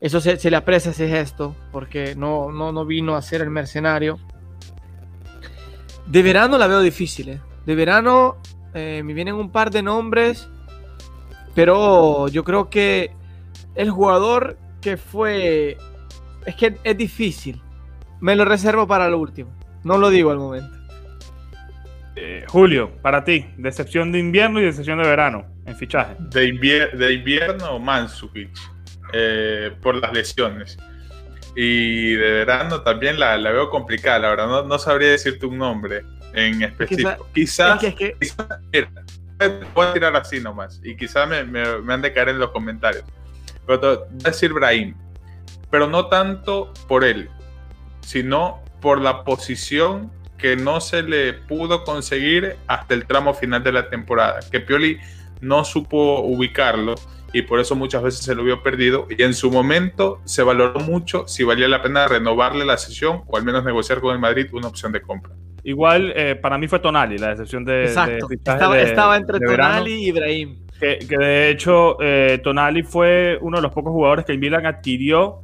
Eso 0.00 0.22
se, 0.22 0.38
se 0.38 0.50
le 0.50 0.56
aprecia 0.56 0.92
ese 0.92 1.10
gesto, 1.10 1.54
porque 1.72 2.14
no, 2.14 2.52
no, 2.52 2.72
no 2.72 2.86
vino 2.86 3.16
a 3.16 3.20
ser 3.20 3.42
el 3.42 3.50
mercenario. 3.50 4.18
De 6.06 6.22
verano 6.22 6.56
la 6.56 6.68
veo 6.68 6.80
difícil, 6.80 7.28
¿eh? 7.28 7.40
De 7.68 7.74
verano 7.74 8.38
eh, 8.72 9.02
me 9.04 9.12
vienen 9.12 9.34
un 9.34 9.52
par 9.52 9.70
de 9.70 9.82
nombres, 9.82 10.48
pero 11.54 12.26
yo 12.28 12.42
creo 12.42 12.70
que 12.70 13.10
el 13.74 13.90
jugador 13.90 14.56
que 14.80 14.96
fue... 14.96 15.76
Es 16.46 16.56
que 16.56 16.76
es 16.82 16.96
difícil. 16.96 17.60
Me 18.20 18.34
lo 18.36 18.46
reservo 18.46 18.86
para 18.86 19.10
lo 19.10 19.18
último. 19.18 19.54
No 19.84 19.98
lo 19.98 20.08
digo 20.08 20.30
al 20.30 20.38
momento. 20.38 20.78
Eh, 22.16 22.46
Julio, 22.48 22.90
para 23.02 23.22
ti, 23.22 23.44
decepción 23.58 24.12
de 24.12 24.20
invierno 24.20 24.62
y 24.62 24.64
decepción 24.64 25.02
de 25.02 25.06
verano 25.06 25.44
en 25.66 25.76
fichaje. 25.76 26.16
De, 26.20 26.46
invier 26.46 26.96
de 26.96 27.12
invierno, 27.12 27.78
Mansukic, 27.78 28.48
eh, 29.12 29.72
por 29.82 29.96
las 29.96 30.14
lesiones. 30.14 30.78
Y 31.54 32.12
de 32.12 32.32
verano 32.32 32.80
también 32.80 33.20
la, 33.20 33.36
la 33.36 33.50
veo 33.50 33.68
complicada, 33.68 34.20
la 34.20 34.30
verdad, 34.30 34.46
no, 34.46 34.62
no, 34.62 34.78
sabría 34.78 35.10
decirte 35.10 35.44
un 35.44 35.58
nombre 35.58 36.02
en 36.38 36.62
específico. 36.62 37.26
Quizás, 37.34 37.82
es 37.82 37.94
que, 37.94 38.06
es 38.06 38.12
que... 38.12 38.18
quizás 38.20 38.58
mira, 38.72 38.90
voy 39.74 39.86
a 39.86 39.92
tirar 39.92 40.16
así 40.16 40.40
nomás, 40.40 40.80
y 40.82 40.96
quizás 40.96 41.28
me, 41.28 41.44
me, 41.44 41.80
me 41.82 41.94
han 41.94 42.02
de 42.02 42.12
caer 42.12 42.30
en 42.30 42.38
los 42.38 42.50
comentarios. 42.50 43.04
Pero 43.66 43.80
te 43.80 43.86
voy 43.86 43.98
a 44.24 44.28
decir 44.28 44.52
Brahim, 44.52 44.94
pero 45.70 45.86
no 45.86 46.06
tanto 46.06 46.72
por 46.86 47.04
él, 47.04 47.28
sino 48.00 48.62
por 48.80 49.00
la 49.00 49.24
posición 49.24 50.10
que 50.38 50.56
no 50.56 50.80
se 50.80 51.02
le 51.02 51.34
pudo 51.34 51.84
conseguir 51.84 52.56
hasta 52.68 52.94
el 52.94 53.06
tramo 53.06 53.34
final 53.34 53.62
de 53.62 53.72
la 53.72 53.90
temporada, 53.90 54.40
que 54.50 54.60
Pioli 54.60 54.98
no 55.40 55.64
supo 55.64 56.20
ubicarlo 56.20 56.94
y 57.32 57.42
por 57.42 57.60
eso 57.60 57.76
muchas 57.76 58.02
veces 58.02 58.24
se 58.24 58.34
lo 58.34 58.44
vio 58.44 58.62
perdido 58.62 59.06
y 59.10 59.22
en 59.22 59.34
su 59.34 59.50
momento 59.50 60.20
se 60.24 60.42
valoró 60.42 60.80
mucho 60.80 61.28
si 61.28 61.44
valía 61.44 61.68
la 61.68 61.82
pena 61.82 62.08
renovarle 62.08 62.64
la 62.64 62.78
sesión 62.78 63.22
o 63.26 63.36
al 63.36 63.44
menos 63.44 63.64
negociar 63.64 64.00
con 64.00 64.14
el 64.14 64.20
Madrid 64.20 64.46
una 64.52 64.68
opción 64.68 64.92
de 64.92 65.02
compra. 65.02 65.34
Igual 65.68 66.14
eh, 66.16 66.34
para 66.34 66.56
mí 66.56 66.66
fue 66.66 66.78
Tonali 66.78 67.18
la 67.18 67.28
decepción 67.28 67.62
de, 67.62 67.82
Exacto. 67.82 68.26
De 68.26 68.36
estaba, 68.36 68.74
de, 68.74 68.84
estaba, 68.84 69.18
entre 69.18 69.38
Tonali 69.38 69.92
y 69.92 70.08
Ibrahim. 70.08 70.56
Que, 70.80 70.98
que 70.98 71.18
de 71.18 71.50
hecho 71.50 71.98
eh, 72.00 72.40
Tonali 72.42 72.82
fue 72.82 73.36
uno 73.42 73.58
de 73.58 73.62
los 73.64 73.72
pocos 73.72 73.92
jugadores 73.92 74.24
que 74.24 74.32
el 74.32 74.38
Milan 74.38 74.64
adquirió 74.64 75.42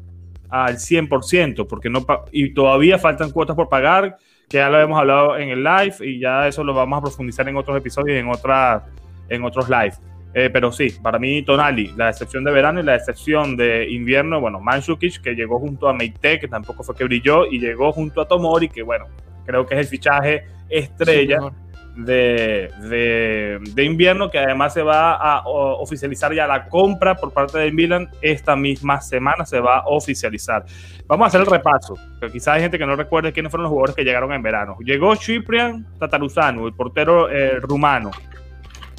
al 0.48 0.76
100%, 0.76 1.66
porque 1.66 1.90
no 1.90 2.06
y 2.32 2.54
todavía 2.54 2.96
faltan 2.96 3.32
cuotas 3.32 3.54
por 3.54 3.68
pagar, 3.68 4.16
que 4.48 4.56
ya 4.56 4.70
lo 4.70 4.80
hemos 4.80 4.98
hablado 4.98 5.36
en 5.36 5.50
el 5.50 5.62
live 5.62 5.96
y 6.00 6.18
ya 6.18 6.48
eso 6.48 6.64
lo 6.64 6.72
vamos 6.72 7.00
a 7.00 7.02
profundizar 7.02 7.46
en 7.46 7.58
otros 7.58 7.76
episodios 7.76 8.16
y 8.16 8.20
en, 8.20 8.28
otra, 8.28 8.86
en 9.28 9.44
otros 9.44 9.68
live. 9.68 9.92
Eh, 10.32 10.48
pero 10.50 10.72
sí, 10.72 10.88
para 11.02 11.18
mí 11.18 11.42
Tonali, 11.42 11.92
la 11.98 12.08
excepción 12.08 12.44
de 12.44 12.50
verano 12.50 12.80
y 12.80 12.82
la 12.82 12.96
excepción 12.96 13.58
de 13.58 13.90
invierno, 13.90 14.40
bueno, 14.40 14.58
Mansukic, 14.58 15.20
que 15.20 15.34
llegó 15.34 15.58
junto 15.58 15.86
a 15.86 15.92
Meite, 15.92 16.40
que 16.40 16.48
tampoco 16.48 16.82
fue 16.82 16.96
que 16.96 17.04
brilló, 17.04 17.44
y 17.44 17.58
llegó 17.58 17.92
junto 17.92 18.22
a 18.22 18.26
Tomori, 18.26 18.70
que 18.70 18.82
bueno, 18.82 19.04
creo 19.44 19.66
que 19.66 19.74
es 19.74 19.80
el 19.80 19.86
fichaje 19.86 20.46
estrella. 20.68 21.38
Sí, 21.40 21.64
de, 21.96 22.70
de, 22.80 23.58
de, 23.72 23.84
invierno, 23.84 24.30
que 24.30 24.38
además 24.38 24.74
se 24.74 24.82
va 24.82 25.14
a 25.14 25.42
oficializar 25.46 26.34
ya 26.34 26.46
la 26.46 26.68
compra 26.68 27.14
por 27.14 27.32
parte 27.32 27.58
del 27.58 27.72
Milan 27.72 28.10
esta 28.20 28.56
misma 28.56 29.00
semana, 29.00 29.46
se 29.46 29.60
va 29.60 29.78
a 29.78 29.86
oficializar. 29.86 30.64
Vamos 31.06 31.26
a 31.26 31.28
hacer 31.28 31.40
el 31.40 31.46
repaso, 31.46 31.94
pero 32.18 32.32
quizás 32.32 32.56
hay 32.56 32.62
gente 32.62 32.78
que 32.78 32.86
no 32.86 32.96
recuerde 32.96 33.32
quiénes 33.32 33.50
fueron 33.50 33.64
los 33.64 33.70
jugadores 33.70 33.94
que 33.94 34.04
llegaron 34.04 34.32
en 34.32 34.42
verano. 34.42 34.76
Llegó 34.80 35.14
Ciprian 35.16 35.86
Tataruzanu, 35.98 36.66
el 36.66 36.74
portero 36.74 37.30
eh, 37.30 37.60
rumano. 37.60 38.10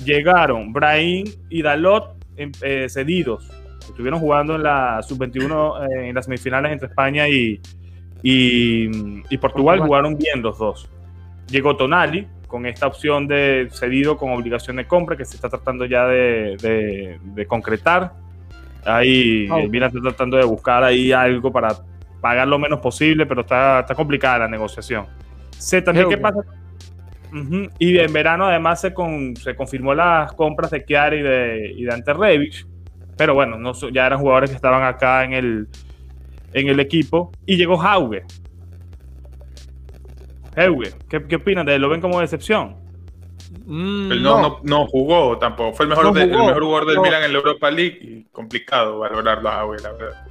Llegaron 0.03 0.71
Brahim 0.71 1.25
y 1.49 1.61
Dalot 1.61 2.15
eh, 2.37 2.87
cedidos. 2.89 3.51
Estuvieron 3.79 4.19
jugando 4.19 4.55
en 4.55 4.63
la 4.63 5.01
sub-21 5.01 5.81
eh, 5.81 6.09
en 6.09 6.15
las 6.15 6.25
semifinales 6.25 6.71
entre 6.71 6.87
España 6.87 7.27
y, 7.27 7.59
y, 8.29 8.85
y 9.29 9.37
Portugal. 9.37 9.77
Portugal. 9.77 9.79
Jugaron 9.81 10.17
bien 10.17 10.41
los 10.41 10.57
dos. 10.57 10.89
Llegó 11.49 11.75
Tonali, 11.77 12.27
con 12.47 12.65
esta 12.65 12.87
opción 12.87 13.27
de 13.27 13.67
cedido 13.71 14.17
con 14.17 14.31
obligación 14.31 14.77
de 14.77 14.85
compra 14.87 15.15
que 15.15 15.25
se 15.25 15.35
está 15.35 15.47
tratando 15.49 15.85
ya 15.85 16.05
de, 16.07 16.57
de- 16.61 17.19
de 17.23 17.45
concretar. 17.45 18.13
Ahí 18.83 19.47
Ah, 19.49 19.57
ok. 19.57 19.69
Milan 19.69 19.89
está 19.89 20.01
tratando 20.01 20.37
de 20.37 20.43
buscar 20.45 20.83
ahí 20.83 21.11
algo 21.11 21.51
para 21.51 21.69
pagar 22.21 22.47
lo 22.47 22.57
menos 22.59 22.79
posible, 22.79 23.25
pero 23.25 23.41
está, 23.41 23.81
está 23.81 23.93
complicada 23.95 24.39
la 24.39 24.47
negociación. 24.47 25.05
Sé 25.51 25.81
también 25.81 26.09
qué 26.09 26.17
pasa. 26.17 26.39
Ujú, 27.31 27.67
Y 27.79 27.97
en 27.97 28.13
verano 28.13 28.45
además 28.45 28.81
se, 28.81 28.93
con- 28.93 29.35
se 29.35 29.55
confirmó 29.55 29.93
las 29.93 30.31
compras 30.33 30.71
de 30.71 30.83
Chiari 30.85 31.17
y 31.17 31.21
de, 31.23 31.73
y 31.77 31.83
de 31.83 31.93
Ante 31.93 32.13
Rebic, 32.13 32.65
pero 33.17 33.33
bueno, 33.33 33.57
no, 33.57 33.73
ya 33.91 34.05
eran 34.07 34.19
jugadores 34.19 34.49
que 34.51 34.55
estaban 34.55 34.83
acá 34.83 35.23
en 35.25 35.33
el, 35.33 35.67
en 36.55 36.69
el 36.69 36.79
equipo. 36.79 37.31
Y 37.45 37.57
llegó 37.57 37.79
Hauge. 37.81 38.23
Hauge, 40.55 40.93
¿qué, 41.09 41.23
qué 41.27 41.35
opinan 41.35 41.65
de 41.65 41.75
él? 41.75 41.81
¿Lo 41.81 41.89
ven 41.89 42.01
como 42.01 42.19
decepción? 42.21 42.77
Mm, 43.65 44.11
Él 44.11 44.23
no, 44.23 44.41
no, 44.41 44.59
no 44.63 44.87
jugó 44.87 45.37
tampoco. 45.37 45.73
Fue 45.73 45.85
el 45.85 45.89
mejor, 45.89 46.05
No 46.05 46.13
de- 46.13 46.23
el 46.23 46.29
mejor 46.29 46.63
jugador 46.63 46.87
del 46.87 46.95
no. 46.95 47.01
Milan 47.03 47.23
en 47.23 47.33
la 47.33 47.37
Europa 47.39 47.69
League 47.71 47.99
y 48.01 48.23
complicado 48.31 48.99
valorarlo 48.99 49.49
a 49.49 49.57
la 49.63 49.91
verdad. 49.91 50.25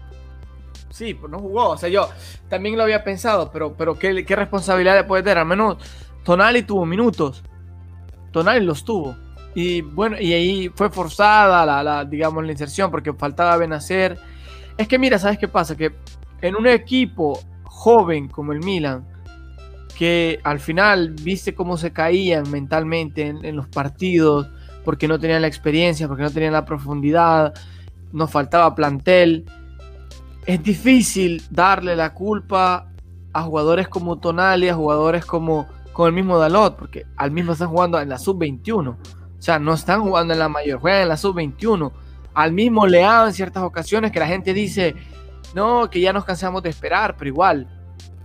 Sí, 0.90 1.12
pues 1.14 1.30
no 1.30 1.38
jugó. 1.40 1.70
O 1.70 1.76
sea, 1.76 1.88
yo 1.88 2.08
también 2.48 2.76
lo 2.76 2.84
había 2.84 3.02
pensado, 3.04 3.50
pero, 3.52 3.74
pero 3.74 3.98
¿qué, 3.98 4.24
qué 4.24 4.36
responsabilidad 4.36 4.96
le 4.96 5.04
puede 5.04 5.22
tener? 5.24 5.38
Al 5.38 5.46
menos 5.46 5.76
Tonali 6.22 6.62
tuvo 6.62 6.86
minutos. 6.86 7.42
Tonali 8.30 8.64
los 8.64 8.84
tuvo. 8.84 9.16
Y 9.54 9.82
bueno, 9.82 10.16
y 10.20 10.32
ahí 10.32 10.68
fue 10.74 10.90
forzada 10.90 11.66
la, 11.66 11.82
la, 11.82 12.04
digamos, 12.04 12.44
la 12.44 12.52
inserción 12.52 12.90
porque 12.90 13.12
faltaba 13.12 13.56
Benacer. 13.56 14.18
Es 14.76 14.88
que 14.88 14.98
mira, 14.98 15.18
¿sabes 15.18 15.38
qué 15.38 15.48
pasa? 15.48 15.76
Que 15.76 15.92
en 16.42 16.56
un 16.56 16.66
equipo 16.66 17.40
joven 17.64 18.28
como 18.28 18.52
el 18.52 18.60
Milan, 18.60 19.06
que 19.96 20.40
al 20.42 20.58
final 20.58 21.10
viste 21.22 21.54
cómo 21.54 21.76
se 21.76 21.92
caían 21.92 22.50
mentalmente 22.50 23.26
en, 23.28 23.56
los 23.56 23.68
partidos, 23.68 24.48
porque 24.84 25.06
no 25.06 25.18
tenían 25.18 25.42
la 25.42 25.48
experiencia, 25.48 26.08
porque 26.08 26.24
no 26.24 26.30
tenían 26.30 26.52
la 26.52 26.64
profundidad, 26.64 27.54
nos 28.12 28.30
faltaba 28.30 28.74
plantel 28.74 29.46
es 30.46 30.62
difícil 30.62 31.42
darle 31.50 31.96
la 31.96 32.12
culpa 32.12 32.88
a 33.32 33.42
jugadores 33.42 33.88
como 33.88 34.18
Tonali, 34.18 34.68
a 34.68 34.74
jugadores 34.74 35.24
como, 35.24 35.66
como 35.92 36.06
el 36.06 36.12
mismo 36.12 36.38
Dalot, 36.38 36.76
porque 36.76 37.06
al 37.16 37.30
mismo 37.30 37.52
están 37.52 37.68
jugando 37.68 38.00
en 38.00 38.08
la 38.08 38.18
sub-21. 38.18 38.88
O 38.90 38.96
sea, 39.38 39.58
no 39.58 39.74
están 39.74 40.02
jugando 40.02 40.32
en 40.32 40.38
la 40.38 40.48
mayor, 40.48 40.80
juegan 40.80 41.02
en 41.02 41.08
la 41.08 41.16
sub-21. 41.16 41.92
Al 42.34 42.52
mismo 42.52 42.86
Leao 42.86 43.26
en 43.26 43.32
ciertas 43.32 43.62
ocasiones 43.62 44.12
que 44.12 44.20
la 44.20 44.26
gente 44.26 44.52
dice, 44.52 44.94
no, 45.54 45.88
que 45.88 46.00
ya 46.00 46.12
nos 46.12 46.24
cansamos 46.24 46.62
de 46.62 46.70
esperar, 46.70 47.16
pero 47.16 47.28
igual, 47.28 47.68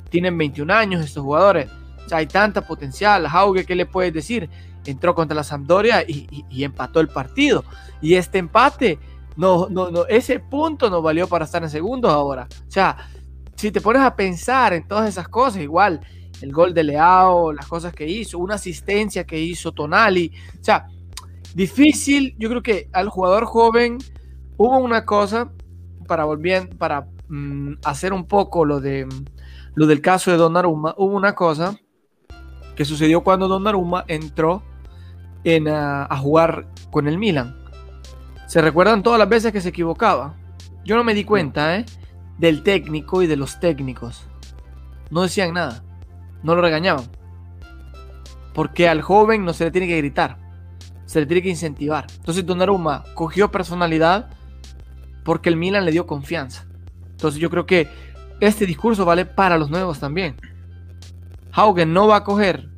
tienen 0.10 0.38
21 0.38 0.74
años 0.74 1.06
estos 1.06 1.24
jugadores. 1.24 1.70
O 2.06 2.10
sea, 2.10 2.18
hay 2.18 2.28
tanta 2.28 2.66
potencial. 2.66 3.28
Hauge, 3.28 3.66
¿qué 3.66 3.76
le 3.76 3.86
puedes 3.86 4.14
decir? 4.14 4.50
Entró 4.86 5.14
contra 5.14 5.36
la 5.36 5.44
Sampdoria 5.44 6.04
y 6.08 6.64
empató 6.64 7.00
el 7.00 7.10
partido. 7.10 7.64
Y 8.02 8.16
este 8.16 8.40
empate 8.40 8.98
no, 9.40 9.70
no, 9.70 9.90
no, 9.90 10.06
ese 10.08 10.40
punto 10.42 10.90
nos 10.90 11.02
valió 11.02 11.26
para 11.26 11.46
estar 11.46 11.64
en 11.64 11.70
segundos 11.70 12.12
ahora. 12.12 12.46
O 12.68 12.72
sea, 12.72 12.98
si 13.56 13.72
te 13.72 13.80
pones 13.80 14.02
a 14.02 14.14
pensar 14.14 14.74
en 14.74 14.86
todas 14.86 15.08
esas 15.08 15.30
cosas, 15.30 15.62
igual 15.62 16.02
el 16.42 16.52
gol 16.52 16.74
de 16.74 16.84
Leao, 16.84 17.54
las 17.54 17.66
cosas 17.66 17.94
que 17.94 18.06
hizo, 18.06 18.38
una 18.38 18.56
asistencia 18.56 19.24
que 19.26 19.40
hizo 19.40 19.72
Tonali, 19.72 20.34
o 20.60 20.64
sea, 20.64 20.88
difícil. 21.56 22.36
Yo 22.38 22.50
creo 22.50 22.62
que 22.62 22.90
al 22.94 23.10
jugador 23.10 23.46
joven 23.46 23.98
hubo 24.58 24.78
una 24.78 25.06
cosa 25.06 25.52
para 26.08 26.26
volver, 26.26 26.70
para 26.78 27.08
mm, 27.28 27.74
hacer 27.84 28.14
un 28.14 28.26
poco 28.26 28.66
lo 28.66 28.80
de 28.82 29.08
lo 29.76 29.88
del 29.88 30.02
caso 30.02 30.32
de 30.32 30.38
Donnarumma, 30.38 30.94
hubo 30.98 31.16
una 31.16 31.36
cosa 31.36 31.80
que 32.76 32.86
sucedió 32.86 33.22
cuando 33.24 33.48
Donnarumma 33.48 34.04
entró 34.08 34.64
en, 35.44 35.68
ah, 35.68 36.08
a 36.10 36.18
jugar 36.18 36.68
con 36.92 37.08
el 37.08 37.18
Milan. 37.18 37.56
Se 38.48 38.62
recuerdan 38.62 39.04
todas 39.04 39.20
las 39.20 39.30
veces 39.30 39.54
que 39.54 39.62
se 39.62 39.70
equivocaba. 39.70 40.36
Yo 40.84 40.96
no 40.96 41.04
me 41.04 41.14
di 41.14 41.24
cuenta, 41.24 41.78
¿eh? 41.78 41.86
Del 42.38 42.64
técnico 42.64 43.22
y 43.22 43.28
de 43.28 43.38
los 43.38 43.60
técnicos. 43.60 44.28
No 45.12 45.22
decían 45.22 45.54
nada. 45.54 45.84
No 46.42 46.56
lo 46.56 46.62
regañaban. 46.62 47.06
Porque 48.54 48.90
al 48.90 49.02
joven 49.02 49.46
no 49.46 49.54
se 49.54 49.66
le 49.66 49.72
tiene 49.72 49.88
que 49.88 49.98
gritar. 49.98 50.38
Se 51.10 51.20
le 51.20 51.26
tiene 51.26 51.42
que 51.42 51.50
incentivar. 51.50 52.06
Entonces 52.18 52.46
Donnarumma 52.46 53.04
cogió 53.16 53.50
personalidad 53.50 54.30
porque 55.24 55.50
el 55.50 55.56
Milan 55.56 55.84
le 55.84 55.92
dio 55.92 56.06
confianza. 56.06 56.66
Entonces 57.10 57.42
yo 57.42 57.50
creo 57.50 57.66
que 57.66 57.88
este 58.40 58.68
discurso 58.68 59.06
vale 59.06 59.26
para 59.26 59.58
los 59.58 59.72
nuevos 59.72 60.00
también. 60.00 60.36
Haugen 61.52 61.94
no 61.94 62.08
va 62.08 62.18
a 62.18 62.24
coger 62.24 62.70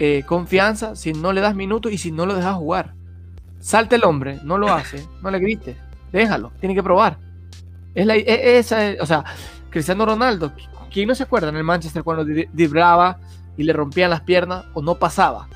eh, 0.00 0.24
confianza 0.26 0.96
si 0.96 1.12
no 1.12 1.32
le 1.32 1.40
das 1.40 1.54
minutos 1.54 1.92
y 1.92 1.98
si 1.98 2.10
no 2.10 2.26
lo 2.26 2.34
dejas 2.34 2.56
jugar. 2.56 2.94
Salte 3.60 3.94
el 3.94 4.04
hombre, 4.04 4.40
no 4.42 4.58
lo 4.58 4.72
hace, 4.72 5.06
no 5.22 5.30
le 5.30 5.38
grites, 5.38 5.76
déjalo, 6.12 6.50
tiene 6.58 6.74
que 6.74 6.82
probar. 6.82 7.18
E- 7.94 8.98
o 9.00 9.06
sea, 9.06 9.24
Cristiano 9.70 10.06
Ronaldo, 10.06 10.52
¿quién 10.92 11.06
no 11.08 11.14
se 11.14 11.22
acuerda 11.22 11.50
en 11.50 11.56
el 11.56 11.64
Manchester 11.64 12.02
cuando 12.02 12.24
di- 12.24 12.46
driblaba 12.52 13.18
y 13.56 13.62
le 13.62 13.72
rompían 13.72 14.10
las 14.10 14.22
piernas 14.22 14.64
o 14.74 14.82
no 14.82 14.96
pasaba? 14.96 15.48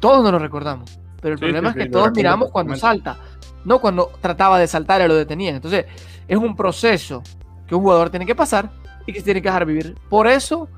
Todos 0.00 0.22
nos 0.22 0.32
lo 0.32 0.38
recordamos, 0.38 0.98
pero 1.20 1.34
el 1.34 1.38
Sí, 1.38 1.44
problema 1.44 1.72
sí, 1.72 1.78
es 1.78 1.84
que 1.84 1.90
todos 1.90 2.10
miramos 2.14 2.50
cuando 2.50 2.74
salta, 2.76 3.18
no 3.64 3.80
cuando 3.80 4.10
trataba 4.20 4.58
de 4.58 4.66
saltar 4.66 5.02
y 5.02 5.08
lo 5.08 5.14
detenían. 5.14 5.56
Entonces, 5.56 5.86
es 6.26 6.36
un 6.38 6.56
proceso 6.56 7.22
que 7.66 7.74
un 7.74 7.82
jugador 7.82 8.10
tiene 8.10 8.26
que 8.26 8.34
pasar 8.34 8.70
y 9.06 9.12
que 9.12 9.20
se 9.20 9.24
tiene 9.26 9.42
que 9.42 9.48
dejar 9.48 9.66
vivir. 9.66 9.94
Por 10.08 10.26
eso 10.26 10.68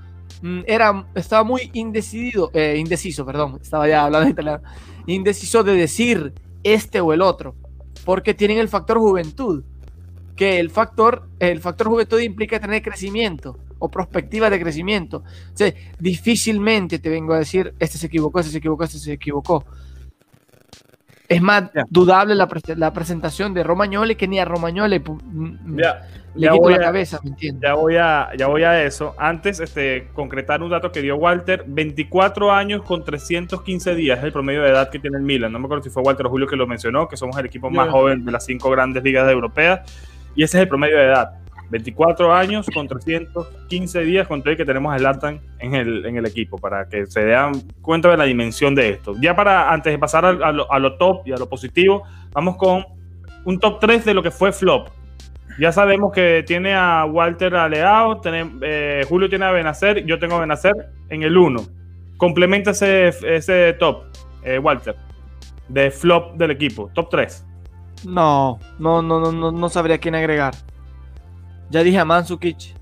mm, 0.42 0.60
era, 0.66 1.06
estaba 1.14 1.44
muy 1.44 1.70
indecidido, 1.74 2.50
eh, 2.52 2.76
indeciso, 2.78 3.24
perdón, 3.24 3.58
estaba 3.62 3.88
ya 3.88 4.04
hablando 4.04 4.26
en 4.26 4.32
italiano, 4.32 4.62
indeciso 5.06 5.62
de 5.62 5.74
decir 5.74 6.34
este 6.64 7.00
o 7.00 7.12
el 7.12 7.22
otro, 7.22 7.54
porque 8.04 8.34
tienen 8.34 8.58
el 8.58 8.68
factor 8.68 8.98
juventud, 8.98 9.64
que 10.36 10.58
el 10.58 10.70
factor, 10.70 11.28
el 11.38 11.60
factor 11.60 11.88
juventud 11.88 12.20
implica 12.20 12.58
tener 12.58 12.82
crecimiento 12.82 13.58
o 13.82 13.90
perspectiva 13.90 14.48
de 14.48 14.60
crecimiento. 14.60 15.18
O 15.18 15.56
sea, 15.56 15.72
difícilmente 15.98 16.98
te 16.98 17.08
vengo 17.10 17.34
a 17.34 17.38
decir, 17.38 17.74
este 17.78 17.98
se 17.98 18.06
equivocó, 18.06 18.40
este 18.40 18.52
se 18.52 18.58
equivocó, 18.58 18.84
este 18.84 18.98
se 18.98 19.12
equivocó. 19.12 19.64
Es 21.28 21.40
más 21.40 21.70
dudable 21.88 22.34
la, 22.34 22.46
pre- 22.46 22.76
la 22.76 22.92
presentación 22.92 23.54
de 23.54 23.62
Romagnoli 23.62 24.16
que 24.16 24.28
ni 24.28 24.38
a 24.38 24.44
Romagnoli 24.44 24.98
pu- 24.98 25.18
mm, 25.22 25.78
Ya, 25.80 26.06
le 26.34 26.46
ya 26.46 26.50
quito 26.52 26.62
voy 26.62 26.74
la 26.74 26.78
a- 26.78 26.82
cabeza, 26.82 27.20
¿me 27.24 27.30
entiendes? 27.30 27.62
ya 27.62 27.74
voy 27.74 27.96
a, 27.96 28.28
ya 28.36 28.46
voy 28.48 28.64
a 28.64 28.84
eso. 28.84 29.14
Antes, 29.16 29.58
este, 29.60 30.08
concretar 30.12 30.62
un 30.62 30.68
dato 30.68 30.92
que 30.92 31.00
dio 31.00 31.16
Walter: 31.16 31.64
24 31.66 32.52
años 32.52 32.82
con 32.82 33.02
315 33.02 33.94
días 33.94 34.18
es 34.18 34.24
el 34.24 34.32
promedio 34.32 34.62
de 34.62 34.70
edad 34.70 34.90
que 34.90 34.98
tiene 34.98 35.16
el 35.16 35.22
Milan. 35.22 35.52
No 35.52 35.58
me 35.58 35.64
acuerdo 35.64 35.84
si 35.84 35.90
fue 35.90 36.02
Walter 36.02 36.26
o 36.26 36.28
Julio 36.30 36.46
que 36.46 36.56
lo 36.56 36.66
mencionó, 36.66 37.08
que 37.08 37.16
somos 37.16 37.36
el 37.38 37.46
equipo 37.46 37.70
más 37.70 37.88
joven 37.88 38.26
de 38.26 38.32
las 38.32 38.44
cinco 38.44 38.68
grandes 38.70 39.02
ligas 39.02 39.30
europeas. 39.30 39.80
Y 40.34 40.42
ese 40.42 40.58
es 40.58 40.62
el 40.64 40.68
promedio 40.68 40.98
de 40.98 41.04
edad. 41.04 41.38
24 41.72 42.34
años 42.34 42.66
con 42.72 42.86
315 42.86 44.00
días 44.00 44.28
con 44.28 44.42
todo 44.42 44.50
el 44.50 44.58
que 44.58 44.64
tenemos 44.66 44.94
a 44.94 44.98
Zlatan 44.98 45.40
en 45.58 45.74
el, 45.74 46.04
en 46.04 46.18
el 46.18 46.26
equipo, 46.26 46.58
para 46.58 46.86
que 46.86 47.06
se 47.06 47.24
den 47.24 47.62
cuenta 47.80 48.10
de 48.10 48.18
la 48.18 48.24
dimensión 48.24 48.74
de 48.74 48.90
esto. 48.90 49.14
Ya 49.18 49.34
para, 49.34 49.72
antes 49.72 49.90
de 49.90 49.98
pasar 49.98 50.26
a, 50.26 50.28
a 50.28 50.78
lo, 50.78 50.96
top 50.98 51.26
y 51.26 51.32
a 51.32 51.36
lo 51.36 51.48
positivo, 51.48 52.02
vamos 52.32 52.56
con 52.56 52.84
un 53.46 53.58
top 53.58 53.80
3 53.80 54.04
de 54.04 54.12
lo 54.12 54.22
que 54.22 54.30
fue 54.30 54.52
flop. 54.52 54.88
Ya 55.58 55.72
sabemos 55.72 56.12
que 56.12 56.44
tiene 56.46 56.74
a 56.74 57.06
Walter 57.06 57.56
Aleao, 57.56 58.20
tiene, 58.20 58.50
eh, 58.60 59.06
Julio 59.08 59.30
tiene 59.30 59.46
a 59.46 59.50
Benacer, 59.50 60.04
yo 60.04 60.18
tengo 60.18 60.36
a 60.36 60.40
Benacer 60.40 60.90
en 61.08 61.22
el 61.22 61.38
1. 61.38 61.58
Complementa 62.18 62.72
ese, 62.72 63.08
ese 63.08 63.72
top, 63.78 64.04
eh, 64.44 64.58
Walter, 64.58 64.94
de 65.68 65.90
flop 65.90 66.36
del 66.36 66.50
equipo, 66.50 66.90
top 66.92 67.08
3. 67.08 67.46
No, 68.04 68.58
no, 68.78 69.00
no, 69.00 69.20
no, 69.20 69.32
no, 69.32 69.52
no 69.52 69.68
sabría 69.70 69.96
quién 69.96 70.14
agregar. 70.14 70.52
Ya 71.72 71.82
dije 71.82 71.98
a 71.98 72.04
Mansukic. 72.04 72.74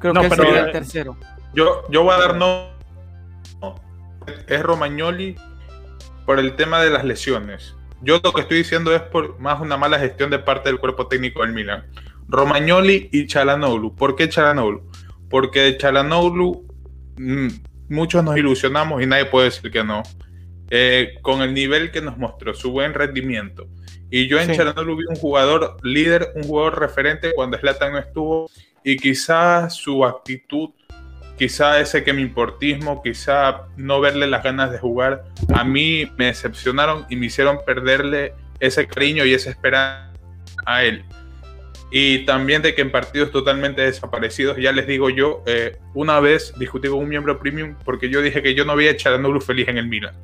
Creo 0.00 0.12
No, 0.12 0.20
que 0.22 0.28
pero, 0.28 0.42
sería 0.42 0.60
eh, 0.62 0.64
el 0.66 0.72
tercero. 0.72 1.16
Yo, 1.54 1.84
yo 1.88 2.02
voy 2.02 2.12
a 2.12 2.18
dar 2.18 2.36
no. 2.36 2.70
no, 3.62 3.76
Es 4.48 4.62
Romagnoli 4.62 5.36
por 6.26 6.40
el 6.40 6.56
tema 6.56 6.82
de 6.82 6.90
las 6.90 7.04
lesiones. 7.04 7.76
Yo 8.02 8.20
lo 8.22 8.32
que 8.32 8.40
estoy 8.42 8.58
diciendo 8.58 8.94
es 8.94 9.00
por 9.00 9.38
más 9.38 9.60
una 9.60 9.76
mala 9.76 9.98
gestión 10.00 10.28
de 10.30 10.40
parte 10.40 10.68
del 10.68 10.78
cuerpo 10.80 11.06
técnico 11.06 11.42
del 11.42 11.52
Milan. 11.52 11.84
Romagnoli 12.28 13.08
y 13.12 13.26
Chalanoglu. 13.28 13.94
¿Por 13.94 14.16
qué 14.16 14.28
Chalanoglu? 14.28 14.82
Porque 15.30 15.76
Chalanoglu, 15.78 16.66
mm, 17.16 17.48
muchos 17.90 18.24
nos 18.24 18.36
ilusionamos 18.36 19.02
y 19.02 19.06
nadie 19.06 19.26
puede 19.26 19.46
decir 19.46 19.70
que 19.70 19.84
no. 19.84 20.02
Eh, 20.70 21.14
con 21.22 21.42
el 21.42 21.54
nivel 21.54 21.92
que 21.92 22.00
nos 22.02 22.18
mostró, 22.18 22.52
su 22.54 22.72
buen 22.72 22.92
rendimiento. 22.92 23.68
Y 24.10 24.28
yo 24.28 24.38
en 24.38 24.48
Sí. 24.48 24.56
Chalanoglu 24.56 24.96
vi 24.96 25.04
un 25.08 25.16
jugador 25.16 25.76
líder, 25.82 26.32
un 26.34 26.44
jugador 26.44 26.78
referente 26.78 27.32
cuando 27.34 27.58
Zlatan 27.58 27.92
no 27.92 27.98
estuvo 27.98 28.50
y 28.84 28.96
quizás 28.96 29.74
su 29.74 30.04
actitud, 30.04 30.70
quizá 31.36 31.80
ese 31.80 32.04
que 32.04 32.12
me 32.12 32.22
importismo, 32.22 33.02
quizá 33.02 33.66
no 33.76 34.00
verle 34.00 34.26
las 34.28 34.44
ganas 34.44 34.70
de 34.70 34.78
jugar, 34.78 35.24
a 35.54 35.64
mí 35.64 36.08
me 36.16 36.26
decepcionaron 36.26 37.04
y 37.10 37.16
me 37.16 37.26
hicieron 37.26 37.58
perderle 37.66 38.34
ese 38.60 38.86
cariño 38.86 39.24
y 39.24 39.34
esa 39.34 39.50
esperanza 39.50 40.12
a 40.64 40.84
él. 40.84 41.04
y 41.92 42.26
también 42.26 42.62
de 42.62 42.74
que 42.74 42.82
en 42.82 42.90
partidos 42.90 43.30
totalmente 43.30 43.80
desaparecidos, 43.80 44.56
ya 44.58 44.72
les 44.72 44.88
digo 44.88 45.08
yo, 45.08 45.44
eh, 45.46 45.78
una 45.94 46.18
vez 46.18 46.52
discutí 46.58 46.88
con 46.88 46.98
un 46.98 47.08
miembro 47.08 47.38
premium 47.38 47.76
porque 47.84 48.10
yo 48.10 48.20
dije 48.20 48.42
que 48.42 48.54
yo 48.54 48.64
no 48.64 48.72
había 48.72 48.90
a 48.90 48.96
Charanoglu 48.96 49.40
feliz 49.40 49.68
en 49.68 49.78
el 49.78 49.86
Milan 49.86 50.14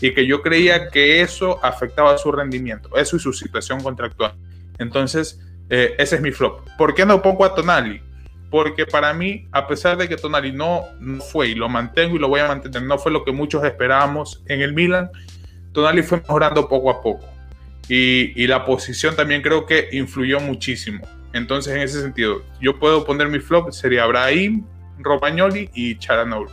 y 0.00 0.12
que 0.12 0.26
yo 0.26 0.42
creía 0.42 0.88
que 0.88 1.20
eso 1.20 1.58
afectaba 1.64 2.16
su 2.18 2.32
rendimiento, 2.32 2.96
eso 2.96 3.16
y 3.16 3.20
su 3.20 3.32
situación 3.32 3.82
contractual. 3.82 4.34
Entonces, 4.78 5.40
eh, 5.70 5.94
ese 5.98 6.16
es 6.16 6.22
mi 6.22 6.30
flop. 6.30 6.68
¿Por 6.76 6.94
qué 6.94 7.06
no 7.06 7.22
pongo 7.22 7.44
a 7.44 7.54
Tonali? 7.54 8.02
Porque 8.50 8.86
para 8.86 9.12
mí, 9.12 9.48
a 9.52 9.66
pesar 9.66 9.96
de 9.96 10.08
que 10.08 10.16
Tonali 10.16 10.52
no, 10.52 10.82
no 11.00 11.20
fue, 11.20 11.48
y 11.48 11.54
lo 11.54 11.68
mantengo 11.68 12.16
y 12.16 12.18
lo 12.18 12.28
voy 12.28 12.40
a 12.40 12.48
mantener, 12.48 12.82
no 12.82 12.98
fue 12.98 13.12
lo 13.12 13.24
que 13.24 13.32
muchos 13.32 13.64
esperábamos 13.64 14.42
en 14.46 14.60
el 14.60 14.72
Milan, 14.72 15.10
Tonali 15.72 16.02
fue 16.02 16.18
mejorando 16.18 16.68
poco 16.68 16.90
a 16.90 17.02
poco. 17.02 17.26
Y, 17.88 18.32
y, 18.40 18.46
la 18.46 18.64
posición 18.64 19.14
también 19.14 19.42
creo 19.42 19.66
que 19.66 19.88
influyó 19.92 20.40
muchísimo. 20.40 21.06
Entonces, 21.34 21.74
en 21.74 21.82
ese 21.82 22.00
sentido, 22.00 22.42
yo 22.60 22.78
puedo 22.78 23.04
poner 23.04 23.28
mi 23.28 23.40
flop, 23.40 23.72
sería 23.72 24.06
Brahim, 24.06 24.64
Romagnoli 24.98 25.68
y 25.74 25.98
Charanoglu. 25.98 26.50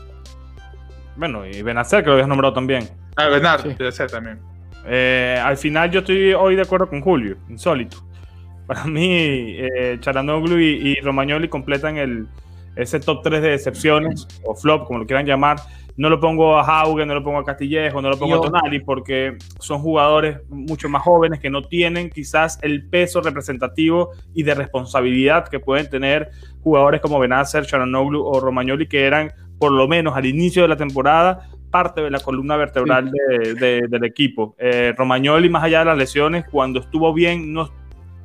Bueno, 1.15 1.45
y 1.45 1.62
Benacer 1.62 2.04
que 2.04 2.08
lo 2.08 2.13
habías 2.13 2.27
nombrado 2.27 2.54
también. 2.54 3.01
Ah, 3.15 3.28
Bernard, 3.28 3.63
sí. 3.63 3.76
Benacer 3.78 4.10
también. 4.10 4.39
Eh, 4.86 5.39
al 5.43 5.58
final 5.58 5.91
yo 5.91 6.00
estoy 6.00 6.34
hoy 6.34 6.56
de 6.56 6.63
acuerdo 6.63 6.89
con 6.89 7.02
Julio, 7.02 7.38
insólito. 7.50 7.97
Para 8.67 8.86
mí, 8.86 9.58
eh, 9.58 9.97
Charanoglu 10.00 10.60
y, 10.60 10.95
y, 10.97 11.02
Romagnoli 11.02 11.50
completan 11.50 11.97
el, 11.97 12.28
ese 12.76 13.00
top 13.00 13.21
3 13.24 13.41
de 13.41 13.50
decepciones, 13.50 14.28
o 14.43 14.56
flop, 14.56 14.88
como 14.88 15.00
lo 15.00 15.06
quieran 15.06 15.26
llamar. 15.26 15.58
No 15.97 16.10
lo 16.10 16.19
pongo 16.19 16.58
a 16.58 16.63
Haugen, 16.63 17.08
no 17.08 17.13
lo 17.13 17.24
pongo 17.24 17.39
a 17.39 17.43
Castillejo, 17.43 18.02
no 18.02 18.10
lo 18.10 18.17
pongo 18.17 18.36
Yo. 18.36 18.41
a 18.41 18.50
Tonali, 18.50 18.80
porque 18.80 19.38
son 19.60 19.82
jugadores 19.82 20.38
mucho 20.50 20.88
más 20.88 21.04
jóvenes 21.04 21.39
que 21.39 21.50
no 21.50 21.63
tienen 21.63 22.10
quizás 22.10 22.60
el 22.62 22.88
peso 22.88 23.21
representativo 23.21 24.12
y 24.34 24.43
de 24.43 24.56
responsabilidad 24.56 25.50
que 25.50 25.60
pueden 25.60 25.89
tener 25.89 26.32
jugadores 26.63 27.02
como 27.02 27.19
Benacer, 27.19 27.65
Charanoglu 27.65 28.24
o 28.26 28.39
Romagnoli, 28.39 28.88
que 28.88 29.06
eran, 29.06 29.34
por 29.60 29.74
lo 29.74 29.88
menos 29.88 30.15
al 30.15 30.26
inicio 30.26 30.62
de 30.62 30.69
la 30.69 30.78
temporada, 30.78 31.50
parte 31.72 32.02
de 32.02 32.12
la 32.12 32.20
columna 32.20 32.58
vertebral 32.58 33.10
sí. 33.12 33.38
de, 33.38 33.54
de, 33.56 33.88
del 33.88 34.04
equipo. 34.04 34.56
Eh, 34.60 34.94
Romagnoli, 34.96 35.50
más 35.50 35.64
allá 35.64 35.80
de 35.80 35.86
las 35.86 35.98
lesiones, 35.98 36.46
cuando 36.52 36.82
estuvo 36.82 37.14
bien, 37.14 37.54
no 37.54 37.72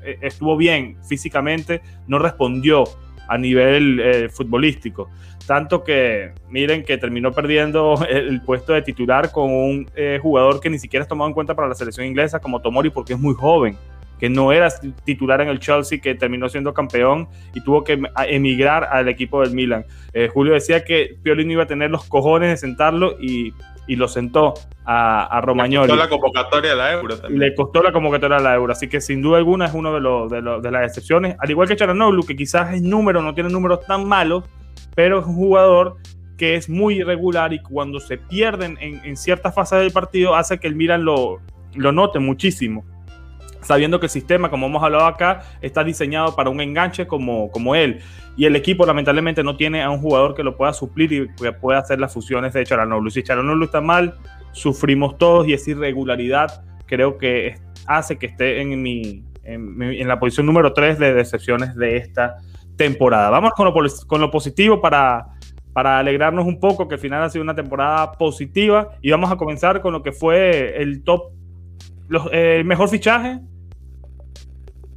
eh, 0.06 0.18
estuvo 0.22 0.56
bien 0.56 0.96
físicamente, 1.08 1.82
no 2.06 2.18
respondió 2.18 2.84
a 3.28 3.36
nivel 3.36 4.00
eh, 4.00 4.28
futbolístico. 4.28 5.10
Tanto 5.46 5.82
que, 5.82 6.32
miren, 6.48 6.84
que 6.84 6.96
terminó 6.96 7.32
perdiendo 7.32 7.94
el, 8.08 8.16
el 8.28 8.42
puesto 8.42 8.72
de 8.72 8.82
titular 8.82 9.32
con 9.32 9.50
un 9.50 9.90
eh, 9.96 10.18
jugador 10.22 10.60
que 10.60 10.70
ni 10.70 10.78
siquiera 10.78 11.02
es 11.02 11.08
tomado 11.08 11.28
en 11.28 11.34
cuenta 11.34 11.54
para 11.54 11.68
la 11.68 11.74
selección 11.74 12.06
inglesa, 12.06 12.40
como 12.40 12.60
Tomori, 12.60 12.90
porque 12.90 13.14
es 13.14 13.18
muy 13.18 13.34
joven, 13.34 13.76
que 14.18 14.28
no 14.28 14.52
era 14.52 14.68
titular 15.04 15.40
en 15.40 15.48
el 15.48 15.58
Chelsea, 15.58 16.00
que 16.00 16.14
terminó 16.14 16.48
siendo 16.48 16.72
campeón 16.72 17.28
y 17.54 17.60
tuvo 17.60 17.84
que 17.84 18.00
emigrar 18.28 18.84
al 18.84 19.08
equipo 19.08 19.42
del 19.42 19.52
Milan. 19.52 19.84
Eh, 20.12 20.28
Julio 20.32 20.54
decía 20.54 20.84
que 20.84 21.16
Pioli 21.22 21.44
no 21.44 21.52
iba 21.52 21.64
a 21.64 21.66
tener 21.66 21.90
los 21.90 22.04
cojones 22.04 22.50
de 22.50 22.56
sentarlo 22.56 23.16
y 23.20 23.52
y 23.86 23.96
lo 23.96 24.08
sentó 24.08 24.54
a, 24.84 25.24
a 25.24 25.40
Romagnoli. 25.40 25.92
Le 25.92 25.96
costó 25.96 26.02
la 26.02 26.08
convocatoria 26.08 26.72
a 26.72 26.74
la 26.74 26.92
Euro 26.92 27.18
también. 27.18 27.40
Le 27.40 27.54
costó 27.54 27.82
la 27.82 27.92
convocatoria 27.92 28.36
a 28.38 28.40
la 28.40 28.54
Euro, 28.54 28.72
así 28.72 28.88
que 28.88 29.00
sin 29.00 29.22
duda 29.22 29.38
alguna 29.38 29.66
es 29.66 29.74
uno 29.74 29.94
de, 29.94 30.00
los, 30.00 30.30
de, 30.30 30.42
los, 30.42 30.62
de 30.62 30.70
las 30.70 30.86
excepciones. 30.86 31.36
Al 31.38 31.50
igual 31.50 31.68
que 31.68 31.76
Charanoglu, 31.76 32.24
que 32.24 32.36
quizás 32.36 32.74
el 32.74 32.88
número 32.88 33.22
no 33.22 33.34
tiene 33.34 33.50
números 33.50 33.86
tan 33.86 34.06
malos, 34.06 34.44
pero 34.94 35.20
es 35.20 35.26
un 35.26 35.34
jugador 35.34 35.96
que 36.36 36.54
es 36.54 36.68
muy 36.68 36.96
irregular 36.96 37.52
y 37.52 37.60
cuando 37.60 37.98
se 37.98 38.18
pierden 38.18 38.76
en, 38.80 39.00
en 39.04 39.16
ciertas 39.16 39.54
fases 39.54 39.78
del 39.78 39.90
partido 39.90 40.34
hace 40.34 40.58
que 40.58 40.66
el 40.66 40.74
Milan 40.74 41.04
lo, 41.04 41.40
lo 41.74 41.92
note 41.92 42.18
muchísimo 42.18 42.84
sabiendo 43.66 43.98
que 43.98 44.06
el 44.06 44.10
sistema, 44.10 44.48
como 44.48 44.66
hemos 44.66 44.82
hablado 44.82 45.06
acá, 45.06 45.42
está 45.60 45.82
diseñado 45.82 46.36
para 46.36 46.50
un 46.50 46.60
enganche 46.60 47.06
como, 47.06 47.50
como 47.50 47.74
él. 47.74 48.00
Y 48.36 48.44
el 48.44 48.54
equipo 48.54 48.86
lamentablemente 48.86 49.42
no 49.42 49.56
tiene 49.56 49.82
a 49.82 49.90
un 49.90 49.98
jugador 49.98 50.34
que 50.34 50.44
lo 50.44 50.56
pueda 50.56 50.72
suplir 50.72 51.12
y 51.12 51.28
que 51.34 51.52
pueda 51.52 51.80
hacer 51.80 51.98
las 51.98 52.12
fusiones 52.14 52.52
de 52.52 52.64
Charanoglu. 52.64 53.10
Si 53.10 53.22
Charanoglu 53.22 53.64
está 53.64 53.80
mal, 53.80 54.14
sufrimos 54.52 55.18
todos 55.18 55.48
y 55.48 55.52
esa 55.52 55.70
irregularidad 55.72 56.62
creo 56.86 57.18
que 57.18 57.56
hace 57.86 58.18
que 58.18 58.26
esté 58.26 58.60
en, 58.60 58.80
mi, 58.80 59.24
en, 59.42 60.06
la 60.06 60.20
posición 60.20 60.46
número 60.46 60.72
3 60.72 60.98
de 60.98 61.14
decepciones 61.14 61.74
de 61.74 61.96
esta 61.96 62.36
temporada. 62.76 63.30
Vamos 63.30 63.52
con 63.56 63.66
lo, 63.66 63.74
con 64.06 64.20
lo 64.20 64.30
positivo 64.30 64.80
para, 64.80 65.26
para 65.72 65.98
alegrarnos 65.98 66.46
un 66.46 66.60
poco, 66.60 66.86
que 66.86 66.94
al 66.94 67.00
final 67.00 67.22
ha 67.22 67.30
sido 67.30 67.42
una 67.42 67.54
temporada 67.54 68.12
positiva. 68.12 68.90
Y 69.02 69.10
vamos 69.10 69.32
a 69.32 69.36
comenzar 69.36 69.80
con 69.80 69.92
lo 69.92 70.02
que 70.02 70.12
fue 70.12 70.80
el 70.80 71.02
top, 71.02 71.32
el 72.32 72.64
mejor 72.64 72.88
fichaje 72.88 73.40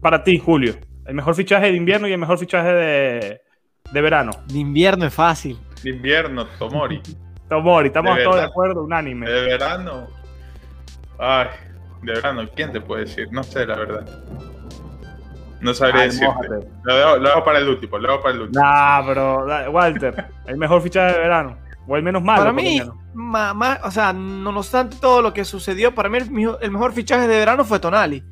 para 0.02 0.24
ti, 0.24 0.40
Julio? 0.40 0.76
El 1.06 1.16
mejor 1.16 1.36
fichaje 1.36 1.68
de 1.68 1.78
invierno 1.78 2.08
y 2.08 2.14
el 2.14 2.20
mejor 2.20 2.38
fichaje 2.38 2.72
de, 2.72 3.42
de 3.92 4.02
verano. 4.02 4.32
De 4.48 4.60
invierno 4.60 5.06
es 5.06 5.14
fácil. 5.14 5.60
De 5.84 5.90
invierno, 5.90 6.46
Tomori. 6.58 7.02
Tomori, 7.48 7.88
estamos 7.88 8.16
de 8.16 8.24
todos 8.24 8.36
de 8.36 8.44
acuerdo, 8.44 8.84
unánime. 8.84 9.28
De 9.30 9.42
verano. 9.42 10.08
Ay, 11.18 11.48
de 12.04 12.14
verano, 12.14 12.48
¿quién 12.56 12.72
te 12.72 12.80
puede 12.80 13.06
decir? 13.06 13.28
No 13.32 13.44
sé, 13.44 13.66
la 13.66 13.76
verdad. 13.76 14.06
No 15.62 15.74
sabría 15.74 16.04
Ay, 16.04 16.10
decirte. 16.10 16.48
Lo 16.84 16.96
dejo, 16.96 17.18
lo 17.18 17.30
dejo, 17.30 17.44
para 17.44 17.60
el 17.60 17.68
último, 17.68 17.98
lo 17.98 18.08
dejo 18.08 18.22
para 18.22 18.36
el 18.36 18.42
último. 18.42 18.64
Nah, 18.64 19.06
pero 19.06 19.72
Walter, 19.72 20.26
el 20.48 20.58
mejor 20.58 20.82
fichaje 20.82 21.14
de 21.14 21.20
verano. 21.20 21.58
O 21.88 21.98
el 21.98 22.04
menos 22.04 22.22
malo. 22.22 22.44
Para 22.44 22.54
mí, 22.54 22.82
más, 23.14 23.56
más, 23.56 23.80
o 23.84 23.90
sea, 23.90 24.14
no 24.14 24.52
obstante 24.52 24.98
todo 25.02 25.24
lo 25.24 25.34
que 25.34 25.44
sucedió, 25.44 25.94
para 25.94 26.08
mí 26.08 26.20
el, 26.20 26.56
el 26.62 26.72
mejor 26.72 26.94
fichaje 26.94 27.28
de 27.28 27.40
verano 27.40 27.66
fue 27.66 27.80
Tonali 27.80 28.24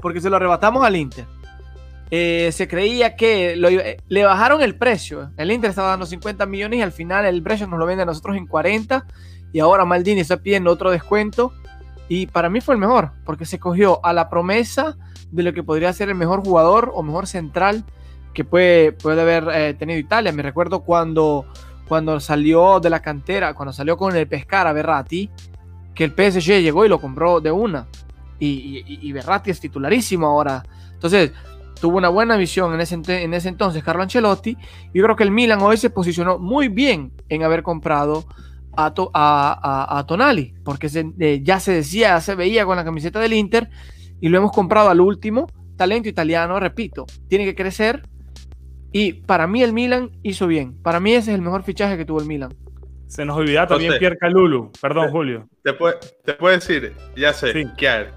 porque 0.00 0.20
se 0.20 0.30
lo 0.30 0.36
arrebatamos 0.36 0.84
al 0.84 0.96
Inter. 0.96 1.26
Eh, 2.10 2.50
se 2.52 2.66
creía 2.68 3.16
que 3.16 3.54
lo, 3.56 3.68
eh, 3.68 3.98
le 4.08 4.24
bajaron 4.24 4.62
el 4.62 4.76
precio. 4.76 5.30
El 5.36 5.50
Inter 5.50 5.70
estaba 5.70 5.90
dando 5.90 6.06
50 6.06 6.46
millones 6.46 6.78
y 6.78 6.82
al 6.82 6.92
final 6.92 7.26
el 7.26 7.42
precio 7.42 7.66
nos 7.66 7.78
lo 7.78 7.86
vende 7.86 8.02
a 8.02 8.06
nosotros 8.06 8.36
en 8.36 8.46
40. 8.46 9.06
Y 9.52 9.60
ahora 9.60 9.84
Maldini 9.84 10.20
está 10.20 10.38
pidiendo 10.38 10.70
otro 10.70 10.90
descuento. 10.90 11.52
Y 12.08 12.26
para 12.26 12.48
mí 12.48 12.62
fue 12.62 12.74
el 12.74 12.80
mejor, 12.80 13.12
porque 13.26 13.44
se 13.44 13.58
cogió 13.58 14.04
a 14.04 14.14
la 14.14 14.30
promesa 14.30 14.96
de 15.30 15.42
lo 15.42 15.52
que 15.52 15.62
podría 15.62 15.92
ser 15.92 16.08
el 16.08 16.14
mejor 16.14 16.42
jugador 16.42 16.90
o 16.94 17.02
mejor 17.02 17.26
central 17.26 17.84
que 18.32 18.44
puede, 18.44 18.92
puede 18.92 19.20
haber 19.20 19.48
eh, 19.52 19.74
tenido 19.74 19.98
Italia. 19.98 20.32
Me 20.32 20.42
recuerdo 20.42 20.80
cuando, 20.80 21.44
cuando 21.86 22.18
salió 22.20 22.80
de 22.80 22.88
la 22.88 23.00
cantera, 23.00 23.52
cuando 23.52 23.74
salió 23.74 23.98
con 23.98 24.16
el 24.16 24.26
Pescara 24.26 24.72
Berratti, 24.72 25.28
que 25.94 26.04
el 26.04 26.12
PSG 26.12 26.62
llegó 26.62 26.86
y 26.86 26.88
lo 26.88 26.98
compró 26.98 27.42
de 27.42 27.50
una 27.50 27.86
y, 28.38 28.84
y, 28.86 28.98
y 29.02 29.12
Berratti 29.12 29.50
es 29.50 29.60
titularísimo 29.60 30.26
ahora. 30.26 30.62
Entonces, 30.92 31.32
tuvo 31.80 31.98
una 31.98 32.08
buena 32.08 32.36
visión 32.36 32.74
en 32.74 32.80
ese, 32.80 32.94
en 32.94 33.34
ese 33.34 33.48
entonces 33.48 33.82
Carlo 33.82 34.02
Ancelotti 34.02 34.56
y 34.92 35.00
creo 35.00 35.16
que 35.16 35.24
el 35.24 35.30
Milan 35.30 35.60
hoy 35.60 35.76
se 35.76 35.90
posicionó 35.90 36.38
muy 36.38 36.68
bien 36.68 37.12
en 37.28 37.42
haber 37.42 37.62
comprado 37.62 38.26
a, 38.76 38.94
to, 38.94 39.10
a, 39.14 39.58
a, 39.62 39.98
a 39.98 40.06
Tonali, 40.06 40.54
porque 40.64 40.88
se, 40.88 41.12
eh, 41.18 41.40
ya 41.42 41.58
se 41.60 41.72
decía, 41.72 42.08
ya 42.08 42.20
se 42.20 42.34
veía 42.34 42.64
con 42.64 42.76
la 42.76 42.84
camiseta 42.84 43.18
del 43.18 43.32
Inter 43.32 43.68
y 44.20 44.28
lo 44.28 44.38
hemos 44.38 44.52
comprado 44.52 44.88
al 44.88 45.00
último, 45.00 45.46
talento 45.76 46.08
italiano, 46.08 46.58
repito, 46.60 47.06
tiene 47.28 47.44
que 47.44 47.54
crecer 47.54 48.08
y 48.92 49.14
para 49.14 49.46
mí 49.46 49.62
el 49.62 49.72
Milan 49.72 50.10
hizo 50.22 50.46
bien, 50.46 50.80
para 50.82 51.00
mí 51.00 51.12
ese 51.12 51.32
es 51.32 51.36
el 51.36 51.42
mejor 51.42 51.62
fichaje 51.62 51.96
que 51.96 52.04
tuvo 52.04 52.20
el 52.20 52.26
Milan. 52.26 52.54
Se 53.06 53.24
nos 53.24 53.38
olvidaba 53.38 53.68
también 53.68 53.94
Pierre 53.98 54.18
Calulu, 54.18 54.70
perdón 54.82 55.06
te, 55.06 55.12
Julio. 55.12 55.48
Te 55.62 55.72
puedo, 55.72 55.94
te 56.24 56.34
puedo 56.34 56.54
decir, 56.54 56.94
ya 57.16 57.32
sé, 57.32 57.52
sí. 57.52 57.64
Kier, 57.76 58.12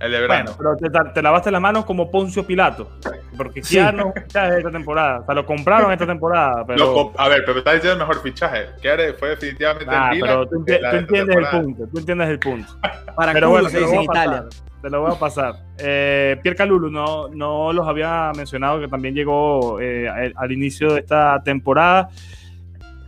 el 0.00 0.12
de 0.12 0.20
verano. 0.20 0.52
Bueno, 0.56 0.76
pero 0.80 0.92
te, 0.92 1.10
te, 1.12 1.22
lavaste 1.22 1.50
las 1.50 1.60
manos 1.60 1.84
como 1.84 2.10
Poncio 2.10 2.46
Pilato. 2.46 2.90
Porque 3.36 3.60
ya 3.60 3.92
no 3.92 4.12
fichaje 4.12 4.58
esta 4.58 4.70
temporada. 4.70 5.20
O 5.20 5.26
sea, 5.26 5.34
lo 5.34 5.46
compraron 5.46 5.92
esta 5.92 6.06
temporada. 6.06 6.64
Pero... 6.66 6.78
Lo, 6.78 7.12
a 7.20 7.28
ver, 7.28 7.42
pero 7.44 7.58
estás 7.58 7.74
diciendo 7.74 8.02
el 8.02 8.08
mejor 8.08 8.22
fichaje. 8.22 8.66
Que 8.80 9.14
fue 9.18 9.30
definitivamente 9.30 9.94
ah, 9.94 10.10
el 10.12 10.20
pero 10.20 10.46
tú, 10.46 10.64
tú 10.64 10.72
entiendes 10.72 11.36
el 11.36 11.46
punto. 11.48 11.86
Tú 11.86 11.98
entiendes 11.98 12.28
el 12.30 12.38
punto. 12.38 12.72
Para 13.14 13.32
pero 13.32 13.50
bueno, 13.50 13.68
se 13.68 13.78
dice 13.78 13.94
en 13.94 14.02
Italia. 14.02 14.44
Te 14.80 14.88
lo 14.88 15.02
voy 15.02 15.12
a 15.12 15.18
pasar. 15.18 15.54
Eh, 15.78 16.38
Pierre 16.42 16.56
Calulu 16.56 16.90
no, 16.90 17.28
no 17.28 17.70
los 17.70 17.86
había 17.86 18.32
mencionado, 18.34 18.80
que 18.80 18.88
también 18.88 19.14
llegó 19.14 19.78
eh, 19.78 20.08
al, 20.08 20.32
al 20.34 20.52
inicio 20.52 20.94
de 20.94 21.00
esta 21.00 21.42
temporada. 21.44 22.08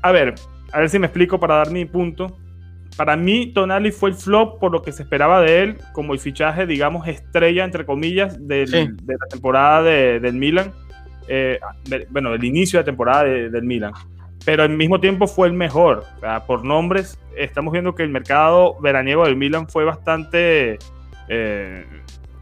A 0.02 0.12
ver, 0.12 0.34
a 0.70 0.80
ver 0.80 0.90
si 0.90 0.98
me 0.98 1.06
explico 1.06 1.40
para 1.40 1.56
dar 1.56 1.70
mi 1.70 1.86
punto 1.86 2.36
para 2.96 3.16
mí 3.16 3.52
Tonali 3.52 3.90
fue 3.90 4.10
el 4.10 4.16
flop 4.16 4.60
por 4.60 4.72
lo 4.72 4.82
que 4.82 4.92
se 4.92 5.02
esperaba 5.02 5.40
de 5.40 5.62
él 5.62 5.78
como 5.92 6.12
el 6.12 6.20
fichaje, 6.20 6.66
digamos, 6.66 7.08
estrella, 7.08 7.64
entre 7.64 7.86
comillas, 7.86 8.46
del, 8.46 8.68
sí. 8.68 8.88
de 9.02 9.14
la 9.14 9.26
temporada 9.28 9.82
de, 9.82 10.20
del 10.20 10.34
Milan. 10.34 10.72
Eh, 11.28 11.58
de, 11.84 12.06
bueno, 12.10 12.30
del 12.32 12.44
inicio 12.44 12.78
de 12.78 12.82
la 12.82 12.86
temporada 12.86 13.24
de, 13.24 13.48
del 13.50 13.64
Milan. 13.64 13.92
Pero 14.44 14.64
al 14.64 14.70
mismo 14.70 15.00
tiempo 15.00 15.26
fue 15.26 15.46
el 15.46 15.54
mejor. 15.54 16.04
O 16.16 16.20
sea, 16.20 16.44
por 16.46 16.64
nombres, 16.64 17.18
estamos 17.36 17.72
viendo 17.72 17.94
que 17.94 18.02
el 18.02 18.08
mercado 18.08 18.76
veraniego 18.80 19.24
del 19.24 19.36
Milan 19.36 19.68
fue 19.68 19.84
bastante 19.84 20.78
eh, 21.28 21.86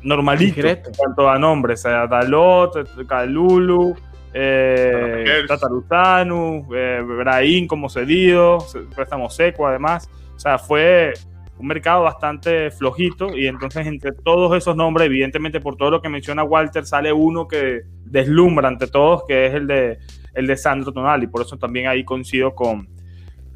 normalito 0.02 0.66
en 0.66 0.80
cuanto 0.96 1.28
a 1.28 1.38
nombres. 1.38 1.80
O 1.80 1.88
sea, 1.88 2.06
Dalot, 2.06 3.06
Calulu, 3.06 3.94
eh, 4.32 5.44
Tatarutanu, 5.46 6.68
eh, 6.74 7.02
Brahim 7.04 7.66
como 7.66 7.88
cedido, 7.88 8.58
préstamo 8.94 9.28
seco 9.28 9.66
además. 9.66 10.08
O 10.40 10.42
sea, 10.42 10.56
fue 10.56 11.12
un 11.58 11.66
mercado 11.66 12.04
bastante 12.04 12.70
flojito 12.70 13.36
y 13.36 13.46
entonces 13.46 13.86
entre 13.86 14.12
todos 14.12 14.56
esos 14.56 14.74
nombres, 14.74 15.04
evidentemente 15.04 15.60
por 15.60 15.76
todo 15.76 15.90
lo 15.90 16.00
que 16.00 16.08
menciona 16.08 16.42
Walter, 16.42 16.86
sale 16.86 17.12
uno 17.12 17.46
que 17.46 17.82
deslumbra 18.06 18.66
ante 18.66 18.86
todos, 18.86 19.24
que 19.28 19.44
es 19.44 19.52
el 19.54 19.66
de, 19.66 19.98
el 20.32 20.46
de 20.46 20.56
Sandro 20.56 20.94
Tonali, 20.94 21.26
por 21.26 21.42
eso 21.42 21.58
también 21.58 21.88
ahí 21.88 22.04
coincido 22.04 22.54
con, 22.54 22.88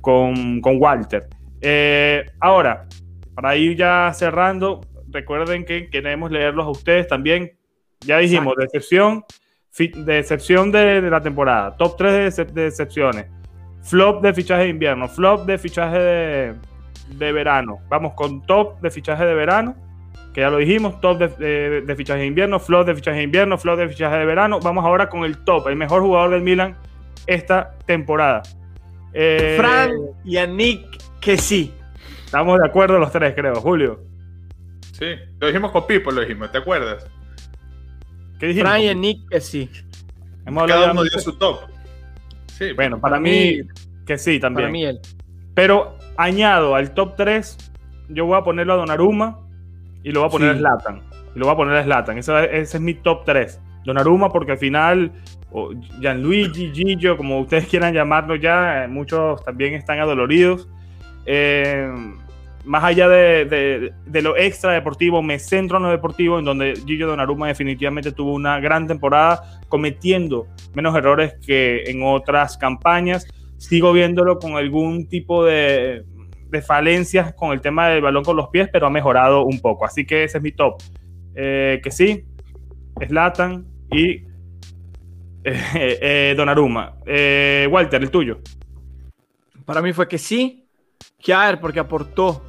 con, 0.03 0.61
con 0.61 0.77
Walter. 0.79 1.27
Eh, 1.63 2.27
ahora, 2.39 2.87
para 3.35 3.57
ir 3.57 3.79
ya 3.79 4.13
cerrando, 4.13 4.83
recuerden 5.09 5.65
que 5.65 5.89
queremos 5.89 6.31
leerlos 6.31 6.67
a 6.67 6.71
ustedes 6.71 7.09
también. 7.09 7.53
Ya 8.01 8.19
dijimos, 8.19 8.57
decepción, 8.59 9.25
decepción 10.05 10.71
de, 10.71 11.01
de, 11.01 11.09
la 11.09 11.23
temporada, 11.23 11.75
top 11.79 11.97
3 11.97 12.37
de, 12.37 12.45
de 12.45 12.63
decepciones, 12.65 13.25
flop 13.81 14.23
de 14.23 14.35
fichaje 14.35 14.65
de 14.65 14.69
invierno, 14.69 15.09
flop 15.09 15.47
de 15.47 15.57
fichaje 15.57 15.99
de, 15.99 16.55
de 17.09 17.33
verano. 17.33 17.79
Vamos 17.89 18.15
con 18.15 18.45
top 18.47 18.81
de 18.81 18.91
fichaje 18.91 19.25
de 19.25 19.35
verano, 19.35 19.77
que 20.33 20.41
ya 20.41 20.51
lo 20.51 20.59
dijimos, 20.59 21.01
top 21.01 21.19
de, 21.19 21.83
de, 21.83 21.97
fichaje 21.97 22.21
de 22.21 22.27
invierno, 22.27 22.59
flop 22.59 22.87
de 22.87 22.95
fichaje 22.95 23.19
de 23.19 23.23
invierno, 23.25 23.59
flop 23.59 23.79
de 23.79 23.89
fichaje 23.89 24.17
de 24.17 24.25
verano. 24.25 24.61
Vamos 24.61 24.85
ahora 24.85 25.09
con 25.09 25.25
el 25.25 25.45
top, 25.45 25.69
el 25.69 25.77
mejor 25.77 26.03
jugador 26.03 26.31
del 26.31 26.43
Milan 26.43 26.77
esta 27.27 27.75
temporada. 27.87 28.43
Eh, 29.13 29.55
Fran 29.57 29.93
y 30.25 30.39
Nick 30.49 31.01
que 31.21 31.37
sí. 31.37 31.73
Estamos 32.25 32.59
de 32.59 32.67
acuerdo 32.67 32.99
los 32.99 33.13
tres, 33.13 33.33
creo, 33.35 33.55
Julio. 33.57 34.03
Sí, 34.93 35.07
lo 35.39 35.47
dijimos 35.47 35.71
con 35.71 35.87
Pipo, 35.87 36.11
lo 36.11 36.21
dijimos, 36.21 36.51
¿te 36.51 36.59
acuerdas? 36.59 37.07
¿Qué 38.39 38.49
dijimos? 38.49 38.71
Fran 38.71 38.83
y 38.83 38.95
Nick 38.95 39.29
que 39.29 39.41
sí. 39.41 39.71
Hemos 40.47 40.67
Cada 40.67 40.93
uno 40.93 41.03
dio 41.03 41.19
su 41.19 41.39
top. 41.39 41.61
Sí, 42.47 42.73
bueno, 42.73 43.01
para, 43.01 43.13
para 43.13 43.21
mí, 43.21 43.63
mí, 43.63 43.69
que 44.07 44.19
sí 44.19 44.39
también. 44.39 44.67
Para 44.67 44.73
mí 44.73 44.85
él. 44.85 45.01
Pero 45.55 45.97
añado 46.17 46.75
al 46.75 46.93
top 46.95 47.17
3, 47.17 47.73
yo 48.09 48.27
voy 48.27 48.39
a 48.39 48.43
ponerlo 48.43 48.75
a 48.75 48.77
Donnarumma 48.77 49.41
y 50.03 50.13
lo 50.13 50.21
voy 50.21 50.29
a 50.29 50.33
poner 50.33 50.53
sí. 50.53 50.57
a 50.57 50.61
Zlatan. 50.61 51.03
Y 51.35 51.39
lo 51.39 51.47
voy 51.47 51.55
a 51.55 51.57
poner 51.57 51.77
a 51.77 51.85
Zlatan. 51.85 52.19
Ese, 52.19 52.45
ese, 52.61 52.77
es 52.77 52.81
mi 52.81 52.95
top 52.95 53.25
3. 53.25 53.61
Donnarumma 53.85 54.31
porque 54.31 54.53
al 54.53 54.59
final, 54.59 55.13
o 55.51 55.73
Gianluigi, 56.01 56.73
Gillo, 56.73 57.17
como 57.17 57.41
ustedes 57.41 57.67
quieran 57.71 57.95
llamarlo 57.95 58.37
ya, 58.37 58.87
muchos 58.89 59.43
también 59.45 59.75
están 59.75 59.99
adoloridos. 59.99 60.69
Eh, 61.27 61.91
más 62.65 62.83
allá 62.83 63.09
de, 63.09 63.45
de, 63.45 63.93
de, 64.07 64.23
lo 64.23 64.39
extra 64.39 64.73
deportivo, 64.73 65.23
me 65.23 65.39
centro 65.39 65.77
en 65.77 65.83
lo 65.83 65.91
deportivo, 65.91 66.39
en 66.39 66.47
donde 66.47 66.75
Gillo 66.87 67.07
Donnarumma 67.07 67.49
definitivamente 67.49 68.11
tuvo 68.13 68.33
una 68.33 68.59
gran 68.59 68.87
temporada, 68.87 69.61
cometiendo 69.69 70.47
menos 70.75 70.97
errores 70.97 71.35
que 71.47 71.85
en 71.87 72.03
otras 72.03 72.57
campañas 72.57 73.27
sigo 73.65 73.93
viéndolo 73.93 74.39
con 74.39 74.57
algún 74.57 75.09
tipo 75.09 75.45
de, 75.45 76.05
falencias 76.65 77.35
con 77.35 77.51
el 77.53 77.61
tema 77.61 77.89
del 77.89 78.01
balón 78.01 78.23
con 78.23 78.37
los 78.37 78.49
pies, 78.49 78.69
pero 78.73 78.87
ha 78.87 78.91
mejorado 78.91 79.45
un 79.45 79.61
poco. 79.61 79.85
Así 79.85 80.07
que 80.07 80.25
ese 80.25 80.39
es 80.39 80.43
mi 80.43 80.53
top. 80.53 80.81
Eh, 81.35 81.81
que 81.83 81.91
sí, 81.91 82.25
Slatan 83.05 83.67
y 83.91 84.11
eh, 85.45 85.99
eh, 86.01 86.35
Donnarumma. 86.37 86.97
Eh, 87.07 87.67
Walter, 87.71 88.03
el 88.03 88.11
tuyo. 88.11 88.39
Para 89.65 89.83
mí 89.83 89.93
fue 89.93 90.07
que 90.07 90.19
sí, 90.19 90.69
Kiaer, 91.19 91.59
porque 91.59 91.81
aportó, 91.81 92.45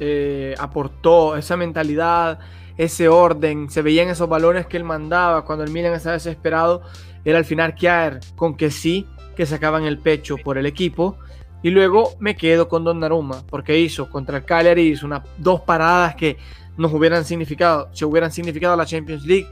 eh, 0.00 0.54
aportó 0.58 1.36
esa 1.36 1.56
mentalidad, 1.56 2.38
ese 2.76 3.08
orden, 3.08 3.70
se 3.70 3.82
veían 3.82 4.08
esos 4.08 4.28
balones 4.28 4.66
que 4.66 4.78
él 4.78 4.84
mandaba 4.84 5.44
cuando 5.44 5.62
el 5.62 5.70
Milan 5.70 5.92
estaba 5.92 6.14
desesperado. 6.14 6.82
Era 7.24 7.38
al 7.38 7.44
final 7.44 7.74
Kiaer 7.74 8.20
con 8.34 8.56
que 8.56 8.70
sí, 8.70 9.06
que 9.34 9.46
sacaban 9.46 9.84
el 9.84 9.98
pecho 9.98 10.36
por 10.36 10.58
el 10.58 10.66
equipo. 10.66 11.18
Y 11.62 11.70
luego 11.70 12.14
me 12.20 12.36
quedo 12.36 12.68
con 12.68 12.84
Donnarumma, 12.84 13.42
porque 13.48 13.78
hizo 13.78 14.10
contra 14.10 14.38
el 14.38 14.44
Cagliari, 14.44 14.82
hizo 14.82 15.08
dos 15.38 15.62
paradas 15.62 16.14
que 16.14 16.36
nos 16.76 16.92
hubieran 16.92 17.24
significado, 17.24 17.88
se 17.92 18.04
hubieran 18.04 18.32
significado 18.32 18.76
la 18.76 18.84
Champions 18.84 19.24
League. 19.24 19.48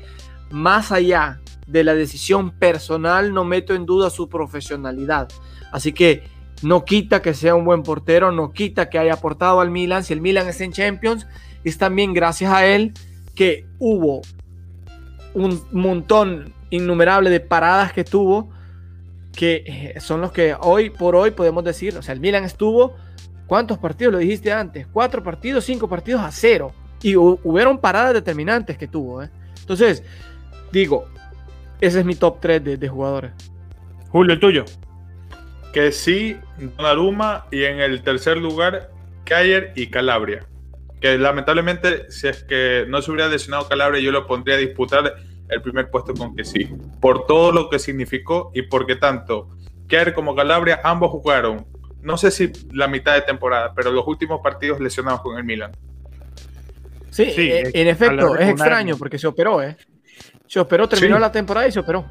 Más 0.51 0.93
allá 0.93 1.41
de 1.67 1.85
la 1.85 1.95
decisión 1.95 2.51
personal, 2.51 3.33
no 3.33 3.45
meto 3.45 3.75
en 3.75 3.87
duda 3.87 4.11
su 4.11 4.29
profesionalidad. 4.29 5.29
Así 5.73 5.93
que 5.93 6.25
no 6.63 6.85
quita 6.85 7.23
que 7.23 7.35
sea 7.35 7.55
un 7.55 7.65
buen 7.65 7.83
portero, 7.83 8.31
no 8.31 8.53
quita 8.53 8.91
que 8.91 8.99
haya 8.99 9.15
aportado 9.15 9.61
al 9.61 9.71
Milan. 9.71 10.05
Si 10.05 10.13
el 10.13 10.21
Milan 10.21 10.49
es 10.49 10.61
en 10.61 10.73
Champions, 10.73 11.27
es 11.65 11.79
también 11.79 12.13
gracias 12.13 12.53
a 12.53 12.67
él 12.67 12.93
que 13.35 13.67
hubo 13.79 14.21
un 15.35 15.63
montón 15.73 16.53
innumerable 16.71 17.31
de 17.31 17.41
paradas 17.41 17.93
que 17.93 18.05
tuvo 18.05 18.51
que 19.37 19.65
eh, 19.67 20.01
son 20.01 20.21
los 20.21 20.33
que 20.33 20.55
hoy 20.61 20.91
por 20.91 21.17
hoy 21.17 21.31
podemos 21.31 21.65
decir, 21.65 21.97
o 21.97 22.03
sea, 22.03 22.15
el 22.15 22.21
Milan 22.21 22.45
estuvo, 22.45 22.97
¿cuántos 23.47 23.79
partidos 23.79 24.13
lo 24.13 24.19
dijiste 24.19 24.53
antes? 24.53 24.87
Cuatro 24.87 25.23
partidos, 25.23 25.65
cinco 25.65 25.89
partidos 25.89 26.23
a 26.23 26.31
cero. 26.31 26.73
Y 27.03 27.17
hubieron 27.17 27.79
paradas 27.79 28.15
determinantes 28.15 28.79
que 28.79 28.87
tuvo. 28.87 29.25
¿eh? 29.25 29.31
Entonces, 29.61 30.05
digo, 30.71 31.07
ese 31.81 31.99
es 31.99 32.05
mi 32.05 32.15
top 32.15 32.39
3 32.41 32.63
de, 32.63 32.77
de, 32.77 32.89
jugadores. 32.89 33.33
Julio, 34.11 34.35
el 34.35 34.41
tuyo. 34.41 34.65
Que 35.73 35.91
sí, 35.91 36.37
Donnarumma 36.59 37.47
y 37.51 37.65
en 37.65 37.81
el 37.81 38.03
tercer 38.03 38.37
lugar, 38.37 38.91
Cayer 39.25 39.73
y 39.75 39.89
Calabria. 39.89 40.47
Que 41.01 41.19
lamentablemente, 41.19 42.09
si 42.09 42.29
es 42.29 42.45
que 42.45 42.85
no 42.89 43.03
se 43.03 43.11
hubiera 43.11 43.29
lesionado 43.29 43.69
Calabria, 43.69 44.01
yo 44.01 44.13
lo 44.13 44.29
pondría 44.29 44.55
a 44.55 44.61
disputar 44.61 45.17
el 45.49 45.63
primer 45.63 45.91
puesto 45.91 46.15
con 46.15 46.35
que 46.35 46.45
sí, 46.45 46.69
por 47.01 47.27
todo 47.27 47.53
lo 47.53 47.69
que 47.69 47.79
significó 47.79 48.51
y 48.55 48.63
porque 48.63 48.97
tanto 48.97 49.51
Kerr 49.89 50.15
como 50.15 50.35
Calabria 50.35 50.81
ambos 50.83 51.11
jugaron, 51.11 51.67
no 52.01 52.17
sé 52.17 52.31
si 52.31 52.51
la 52.73 52.89
mitad 52.89 53.15
de 53.15 53.23
temporada, 53.23 53.75
pero 53.75 53.91
los 53.93 54.07
últimos 54.07 54.41
partidos 54.43 54.81
lesionados 54.81 55.21
con 55.21 55.37
el 55.37 55.45
Milan. 55.45 55.73
Sí, 57.11 57.31
sí 57.31 57.51
eh, 57.51 57.71
en 57.75 57.89
efecto, 57.89 58.37
es 58.37 58.49
extraño 58.49 58.97
porque 58.97 59.19
se 59.19 59.27
operó, 59.27 59.63
¿eh? 59.63 59.77
Se 60.47 60.61
operó, 60.61 60.89
terminó 60.89 61.17
sí. 61.17 61.21
la 61.21 61.31
temporada 61.31 61.69
y 61.69 61.73
se 61.73 61.81
operó. 61.81 62.07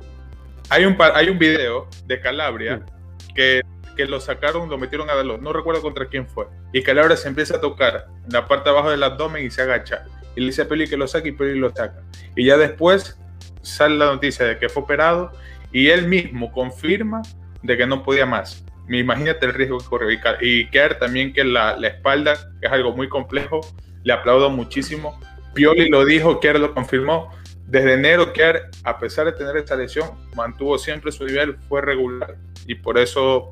Hay 0.70 0.86
un, 0.86 0.96
hay 1.00 1.30
un 1.30 1.40
video 1.40 1.88
de 2.06 2.22
Calabria 2.22 2.82
sí. 3.18 3.34
que, 3.34 3.62
que, 3.98 4.06
lo 4.06 4.22
sacaron, 4.22 4.70
lo 4.70 4.78
metieron 4.78 5.10
a 5.10 5.16
Dalot, 5.16 5.42
no 5.42 5.52
recuerdo 5.52 5.82
contra 5.82 6.08
quién 6.08 6.28
fue, 6.28 6.46
y 6.72 6.84
Calabria 6.84 7.18
se 7.18 7.28
empieza 7.28 7.58
a 7.58 7.62
tocar 7.62 8.08
en 8.26 8.32
la 8.32 8.48
parte 8.48 8.70
de 8.70 8.76
abajo 8.76 8.92
del 8.92 9.04
abdomen 9.04 9.44
y 9.46 9.50
se 9.50 9.64
agacha. 9.64 10.06
Y 10.36 10.42
le 10.42 10.46
dice 10.48 10.62
a 10.62 10.68
Peli 10.68 10.88
que 10.88 10.98
lo 10.98 11.08
saque 11.08 11.30
y 11.30 11.32
Peli 11.34 11.60
lo 11.60 11.72
saca. 11.72 12.04
Y 12.36 12.46
ya 12.46 12.58
después 12.58 13.20
sale 13.62 13.98
la 13.98 14.06
noticia 14.06 14.46
de 14.46 14.58
que 14.58 14.70
fue 14.70 14.84
operado 14.84 15.32
y 15.72 15.88
él 15.90 16.08
mismo 16.08 16.52
confirma 16.52 17.22
de 17.64 17.78
que 17.78 17.88
no 17.88 18.04
podía 18.04 18.26
más. 18.26 18.66
Imagínate 18.90 19.46
el 19.46 19.54
riesgo 19.54 19.78
que 19.78 19.86
corrió. 19.86 20.20
Y 20.42 20.68
Kerr 20.70 21.00
también 21.00 21.32
que 21.32 21.44
la, 21.44 21.78
la, 21.78 21.88
espalda, 21.88 22.36
que 22.60 22.68
es 22.68 22.74
algo 22.74 22.94
muy 22.94 23.08
complejo, 23.08 23.62
le 24.04 24.14
aplaudo 24.14 24.50
muchísimo. 24.50 25.20
Pioli 25.54 25.90
lo 25.90 26.04
dijo, 26.04 26.40
Kerr 26.40 26.60
lo 26.60 26.74
confirmó. 26.74 27.32
Desde 27.68 27.94
enero, 27.94 28.34
Kerr, 28.34 28.70
a 28.84 28.98
pesar 29.00 29.28
de 29.28 29.32
tener 29.32 29.56
esta 29.56 29.76
lesión, 29.76 30.10
mantuvo 30.36 30.78
siempre 30.78 31.12
su 31.12 31.26
nivel, 31.26 31.58
fue 31.70 31.82
regular. 31.82 32.36
Y 32.68 32.76
por 32.76 32.98
eso 32.98 33.50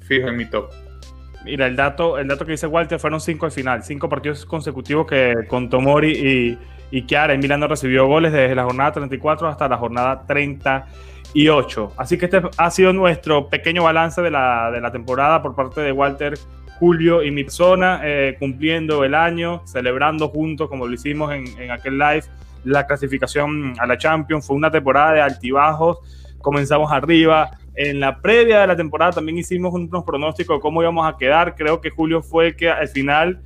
fijo 0.00 0.28
en 0.28 0.36
mi 0.36 0.46
top. 0.46 0.70
Mira, 1.44 1.66
el 1.66 1.76
dato, 1.76 2.18
el 2.18 2.28
dato 2.28 2.44
que 2.44 2.52
dice 2.52 2.66
Walter 2.66 2.98
fueron 2.98 3.20
cinco 3.20 3.46
al 3.46 3.52
final, 3.52 3.82
cinco 3.82 4.08
partidos 4.08 4.46
consecutivos 4.46 5.06
que 5.06 5.34
con 5.48 5.68
Tomori 5.68 6.12
y, 6.12 6.58
y 6.92 7.06
Chiara 7.06 7.32
en 7.32 7.40
Milan 7.40 7.58
no 7.58 7.66
recibió 7.66 8.06
goles 8.06 8.32
desde 8.32 8.54
la 8.54 8.64
jornada 8.64 8.92
34 8.92 9.48
hasta 9.48 9.66
la 9.66 9.78
jornada 9.78 10.24
38. 10.26 11.92
Así 11.96 12.18
que 12.18 12.26
este 12.26 12.42
ha 12.56 12.70
sido 12.70 12.92
nuestro 12.92 13.48
pequeño 13.48 13.82
balance 13.82 14.20
de 14.20 14.30
la, 14.30 14.70
de 14.70 14.80
la 14.80 14.92
temporada 14.92 15.42
por 15.42 15.56
parte 15.56 15.80
de 15.80 15.90
Walter, 15.90 16.34
Julio 16.78 17.22
y 17.22 17.30
mi 17.30 17.44
persona, 17.44 18.02
eh, 18.04 18.36
cumpliendo 18.38 19.04
el 19.04 19.14
año, 19.14 19.62
celebrando 19.64 20.28
juntos, 20.28 20.68
como 20.68 20.86
lo 20.86 20.92
hicimos 20.92 21.32
en, 21.32 21.46
en 21.58 21.70
aquel 21.70 21.98
live, 21.98 22.24
la 22.64 22.86
clasificación 22.86 23.74
a 23.78 23.86
la 23.86 23.96
Champions. 23.96 24.46
Fue 24.46 24.54
una 24.54 24.70
temporada 24.70 25.14
de 25.14 25.22
altibajos, 25.22 25.98
comenzamos 26.42 26.92
arriba, 26.92 27.52
en 27.74 28.00
la 28.00 28.20
previa 28.20 28.60
de 28.60 28.66
la 28.66 28.76
temporada 28.76 29.12
también 29.12 29.38
hicimos 29.38 29.72
unos 29.72 30.04
pronósticos 30.04 30.58
de 30.58 30.60
cómo 30.60 30.82
íbamos 30.82 31.06
a 31.06 31.16
quedar. 31.16 31.54
Creo 31.54 31.80
que 31.80 31.88
Julio 31.88 32.22
fue 32.22 32.48
el 32.48 32.56
que 32.56 32.68
al 32.68 32.88
final 32.88 33.40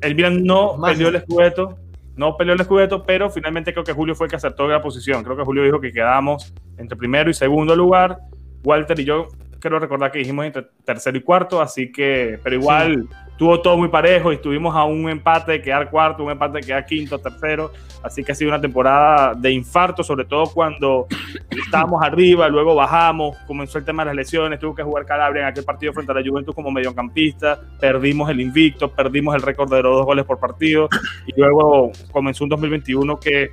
el 0.00 0.14
Milan 0.14 0.42
no 0.42 0.76
Más 0.78 0.92
perdió 0.92 1.08
el 1.08 1.16
escudeto, 1.16 1.78
no 2.16 2.36
peleó 2.36 2.54
el 2.54 2.60
escudeto, 2.60 3.02
pero 3.04 3.30
finalmente 3.30 3.72
creo 3.72 3.84
que 3.84 3.92
Julio 3.92 4.14
fue 4.14 4.26
el 4.26 4.30
que 4.30 4.36
acertó 4.36 4.68
la 4.68 4.82
posición. 4.82 5.22
Creo 5.24 5.36
que 5.36 5.44
Julio 5.44 5.64
dijo 5.64 5.80
que 5.80 5.92
quedamos 5.92 6.52
entre 6.76 6.96
primero 6.96 7.30
y 7.30 7.34
segundo 7.34 7.74
lugar. 7.74 8.18
Walter 8.64 8.98
y 9.00 9.04
yo 9.04 9.28
quiero 9.58 9.78
recordar 9.78 10.10
que 10.10 10.18
dijimos 10.18 10.44
entre 10.44 10.66
tercero 10.84 11.16
y 11.16 11.22
cuarto, 11.22 11.60
así 11.60 11.90
que, 11.90 12.38
pero 12.42 12.56
igual. 12.56 13.08
Tuvo 13.36 13.60
todo 13.60 13.76
muy 13.76 13.88
parejo 13.88 14.32
y 14.32 14.36
estuvimos 14.36 14.74
a 14.76 14.84
un 14.84 15.08
empate 15.08 15.52
de 15.52 15.62
quedar 15.62 15.90
cuarto, 15.90 16.24
un 16.24 16.30
empate 16.30 16.58
de 16.58 16.64
quedar 16.64 16.86
quinto, 16.86 17.18
tercero, 17.18 17.72
así 18.02 18.22
que 18.22 18.32
ha 18.32 18.34
sido 18.34 18.50
una 18.50 18.60
temporada 18.60 19.34
de 19.34 19.50
infarto, 19.50 20.02
sobre 20.02 20.24
todo 20.24 20.46
cuando 20.52 21.06
estábamos 21.50 22.02
arriba, 22.02 22.48
luego 22.48 22.74
bajamos, 22.74 23.36
comenzó 23.46 23.78
el 23.78 23.84
tema 23.84 24.02
de 24.02 24.06
las 24.08 24.16
lesiones, 24.16 24.58
tuvo 24.58 24.74
que 24.74 24.82
jugar 24.82 25.04
Calabria 25.06 25.42
en 25.42 25.48
aquel 25.48 25.64
partido 25.64 25.92
frente 25.92 26.12
a 26.12 26.14
la 26.14 26.22
Juventus 26.22 26.54
como 26.54 26.70
mediocampista, 26.70 27.60
perdimos 27.80 28.30
el 28.30 28.40
invicto, 28.40 28.88
perdimos 28.88 29.34
el 29.34 29.42
récord 29.42 29.70
de 29.70 29.82
los 29.82 29.96
dos 29.96 30.06
goles 30.06 30.24
por 30.24 30.38
partido 30.38 30.88
y 31.26 31.38
luego 31.40 31.90
comenzó 32.12 32.44
un 32.44 32.50
2021 32.50 33.18
que 33.18 33.50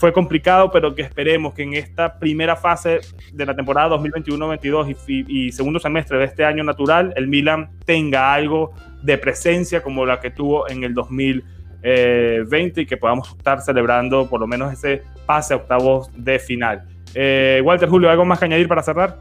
fue 0.00 0.14
complicado, 0.14 0.70
pero 0.70 0.94
que 0.94 1.02
esperemos 1.02 1.52
que 1.52 1.62
en 1.62 1.74
esta 1.74 2.18
primera 2.18 2.56
fase 2.56 3.00
de 3.34 3.44
la 3.44 3.54
temporada 3.54 3.98
2021-22 3.98 4.96
y, 5.06 5.46
y, 5.46 5.52
segundo 5.52 5.78
semestre 5.78 6.16
de 6.16 6.24
este 6.24 6.42
año 6.42 6.64
natural, 6.64 7.12
el 7.16 7.28
Milan 7.28 7.68
tenga 7.84 8.32
algo 8.32 8.72
de 9.02 9.18
presencia 9.18 9.82
como 9.82 10.04
la 10.06 10.20
que 10.20 10.30
tuvo 10.30 10.68
en 10.68 10.84
el 10.84 10.94
2020 11.82 12.80
y 12.82 12.86
que 12.86 12.96
podamos 12.96 13.28
estar 13.36 13.60
celebrando 13.62 14.28
por 14.28 14.40
lo 14.40 14.46
menos 14.46 14.72
ese 14.72 15.02
pase 15.26 15.54
a 15.54 15.56
octavos 15.58 16.10
de 16.16 16.38
final. 16.38 16.86
Eh, 17.14 17.60
Walter 17.64 17.88
Julio, 17.88 18.10
¿algo 18.10 18.24
más 18.24 18.38
que 18.38 18.44
añadir 18.44 18.68
para 18.68 18.82
cerrar? 18.82 19.18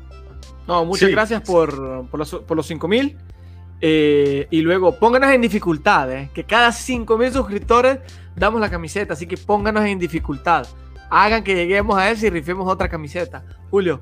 No, 0.67 0.85
muchas 0.85 1.07
Sí. 1.09 1.13
gracias 1.15 1.41
por, 1.41 2.07
por 2.09 2.19
los, 2.19 2.35
por 2.35 2.55
los 2.57 2.65
5000. 2.67 3.17
Eh, 3.81 4.45
y 4.49 4.61
luego 4.61 4.93
pónganos 4.99 5.31
en 5.31 5.41
dificultad, 5.41 6.11
eh, 6.11 6.29
que 6.33 6.43
cada 6.43 6.71
5000 6.73 7.31
suscriptores 7.31 7.99
damos 8.35 8.59
la 8.59 8.69
camiseta, 8.69 9.13
así 9.13 9.25
que 9.25 9.37
pónganos 9.37 9.85
en 9.85 9.97
dificultad. 9.97 10.67
Hagan 11.09 11.43
que 11.43 11.55
lleguemos 11.55 11.97
a 11.97 12.11
eso 12.11 12.27
y 12.27 12.29
rifemos 12.29 12.67
otra 12.67 12.89
camiseta. 12.89 13.43
Julio, 13.71 14.01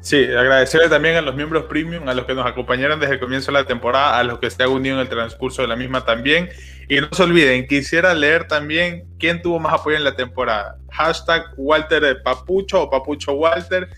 Sí, 0.00 0.24
agradecerle 0.24 0.88
también 0.88 1.16
a 1.16 1.20
los 1.20 1.34
miembros 1.34 1.64
premium, 1.64 2.08
a 2.08 2.14
los 2.14 2.24
que 2.24 2.34
nos 2.34 2.46
acompañaron 2.46 2.98
desde 2.98 3.14
el 3.14 3.20
comienzo 3.20 3.52
de 3.52 3.58
la 3.58 3.64
temporada, 3.64 4.18
a 4.18 4.22
los 4.24 4.38
que 4.38 4.48
se 4.50 4.62
han 4.62 4.70
unido 4.70 4.94
en 4.94 5.00
el 5.02 5.08
transcurso 5.08 5.62
de 5.62 5.68
la 5.68 5.76
misma 5.76 6.04
también. 6.04 6.48
Y 6.88 7.00
no 7.00 7.08
se 7.12 7.22
olviden, 7.22 7.66
quisiera 7.66 8.14
leer 8.14 8.48
también 8.48 9.04
quién 9.18 9.42
tuvo 9.42 9.58
más 9.58 9.74
apoyo 9.74 9.96
en 9.96 10.04
la 10.04 10.16
temporada. 10.16 10.76
Hashtag 10.90 11.44
Walter 11.58 12.22
Papucho 12.22 12.82
o 12.82 12.90
Papucho 12.90 13.32
Walter, 13.32 13.88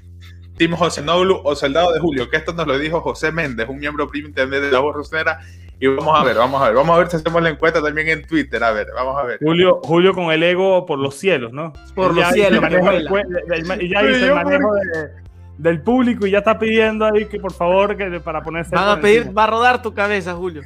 Team 0.56 0.72
José 0.72 1.00
Noglu 1.02 1.40
o 1.44 1.54
Soldado 1.54 1.92
de 1.92 2.00
Julio, 2.00 2.28
que 2.28 2.36
esto 2.38 2.52
nos 2.52 2.66
lo 2.66 2.78
dijo 2.78 3.00
José 3.00 3.30
Méndez, 3.30 3.68
un 3.68 3.78
miembro 3.78 4.08
premium 4.08 4.34
también 4.34 4.62
de 4.62 4.70
la 4.72 4.80
voz 4.80 4.94
rosonera. 4.96 5.38
Y 5.82 5.86
vamos 5.86 6.20
a 6.20 6.24
ver, 6.24 6.36
vamos 6.36 6.60
a 6.60 6.66
ver, 6.66 6.74
vamos 6.74 6.94
a 6.94 6.98
ver 6.98 7.08
si 7.08 7.16
hacemos 7.16 7.40
la 7.42 7.48
encuesta 7.48 7.80
también 7.80 8.08
en 8.08 8.26
Twitter. 8.26 8.62
A 8.62 8.72
ver, 8.72 8.88
vamos 8.94 9.16
a 9.18 9.22
ver. 9.24 9.38
Julio, 9.40 9.80
Julio 9.84 10.12
con 10.12 10.30
el 10.30 10.42
ego 10.42 10.84
por 10.84 10.98
los 10.98 11.14
cielos, 11.14 11.52
¿no? 11.52 11.72
Por 11.94 12.14
Ya 12.14 12.22
los 12.26 12.32
cielos, 12.34 12.52
el 12.54 12.60
manejo 12.60 12.92
ya 12.92 14.02
hizo 14.02 14.26
el 14.26 14.34
manejo 14.34 14.74
de- 14.74 15.29
del 15.60 15.82
público 15.82 16.26
y 16.26 16.30
ya 16.30 16.38
está 16.38 16.58
pidiendo 16.58 17.04
ahí 17.04 17.26
que 17.26 17.38
por 17.38 17.52
favor 17.52 17.94
que 17.96 18.18
para 18.20 18.42
ponerse 18.42 18.74
van 18.74 18.88
a 18.88 19.00
pedir, 19.00 19.18
encima. 19.18 19.34
va 19.34 19.44
a 19.44 19.46
rodar 19.46 19.82
tu 19.82 19.92
cabeza, 19.92 20.34
Julio. 20.34 20.62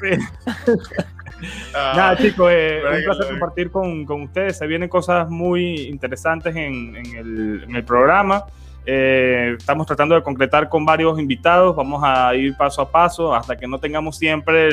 Ah, 1.75 1.93
Nada, 1.97 2.17
chicos, 2.17 2.49
eh, 2.53 2.81
un 2.87 3.05
placer 3.05 3.27
compartir 3.29 3.71
con, 3.71 4.07
con 4.07 4.23
ustedes. 4.23 4.57
Se 4.57 4.67
vienen 4.67 4.89
cosas 4.89 5.29
muy 5.29 5.83
interesantes 5.89 6.55
en, 6.57 6.97
en 6.97 7.17
el, 7.17 7.65
en 7.65 7.77
el 7.77 7.85
programa. 7.85 8.45
Eh, 8.87 9.57
estamos 9.59 9.87
tratando 9.87 10.15
de 10.15 10.23
concretar 10.23 10.69
con 10.69 10.87
varios 10.87 11.19
invitados. 11.19 11.75
Vamos 11.75 12.03
a 12.05 12.35
ir 12.35 12.57
paso 12.57 12.81
a 12.83 12.91
paso 12.91 13.35
hasta 13.35 13.57
que 13.57 13.67
no 13.67 13.79
tengamos 13.79 14.17
siempre 14.17 14.69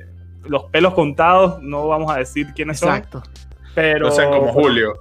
eh, 0.00 0.06
los 0.48 0.64
pelos 0.64 0.94
contados. 0.94 1.62
No 1.62 1.86
vamos 1.86 2.10
a 2.10 2.16
decir 2.16 2.48
quiénes 2.54 2.82
Exacto. 2.82 3.22
son, 3.22 3.32
pero 3.74 4.06
no 4.06 4.10
sean 4.10 4.30
como 4.30 4.52
Julio. 4.52 4.94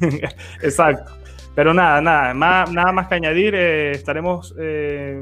Exacto. 0.62 1.12
Pero 1.56 1.74
nada, 1.74 2.00
nada, 2.00 2.32
más, 2.34 2.70
nada 2.70 2.92
más 2.92 3.08
que 3.08 3.14
añadir. 3.16 3.54
eh, 3.56 3.90
estaremos 3.90 4.54
eh, 4.58 5.18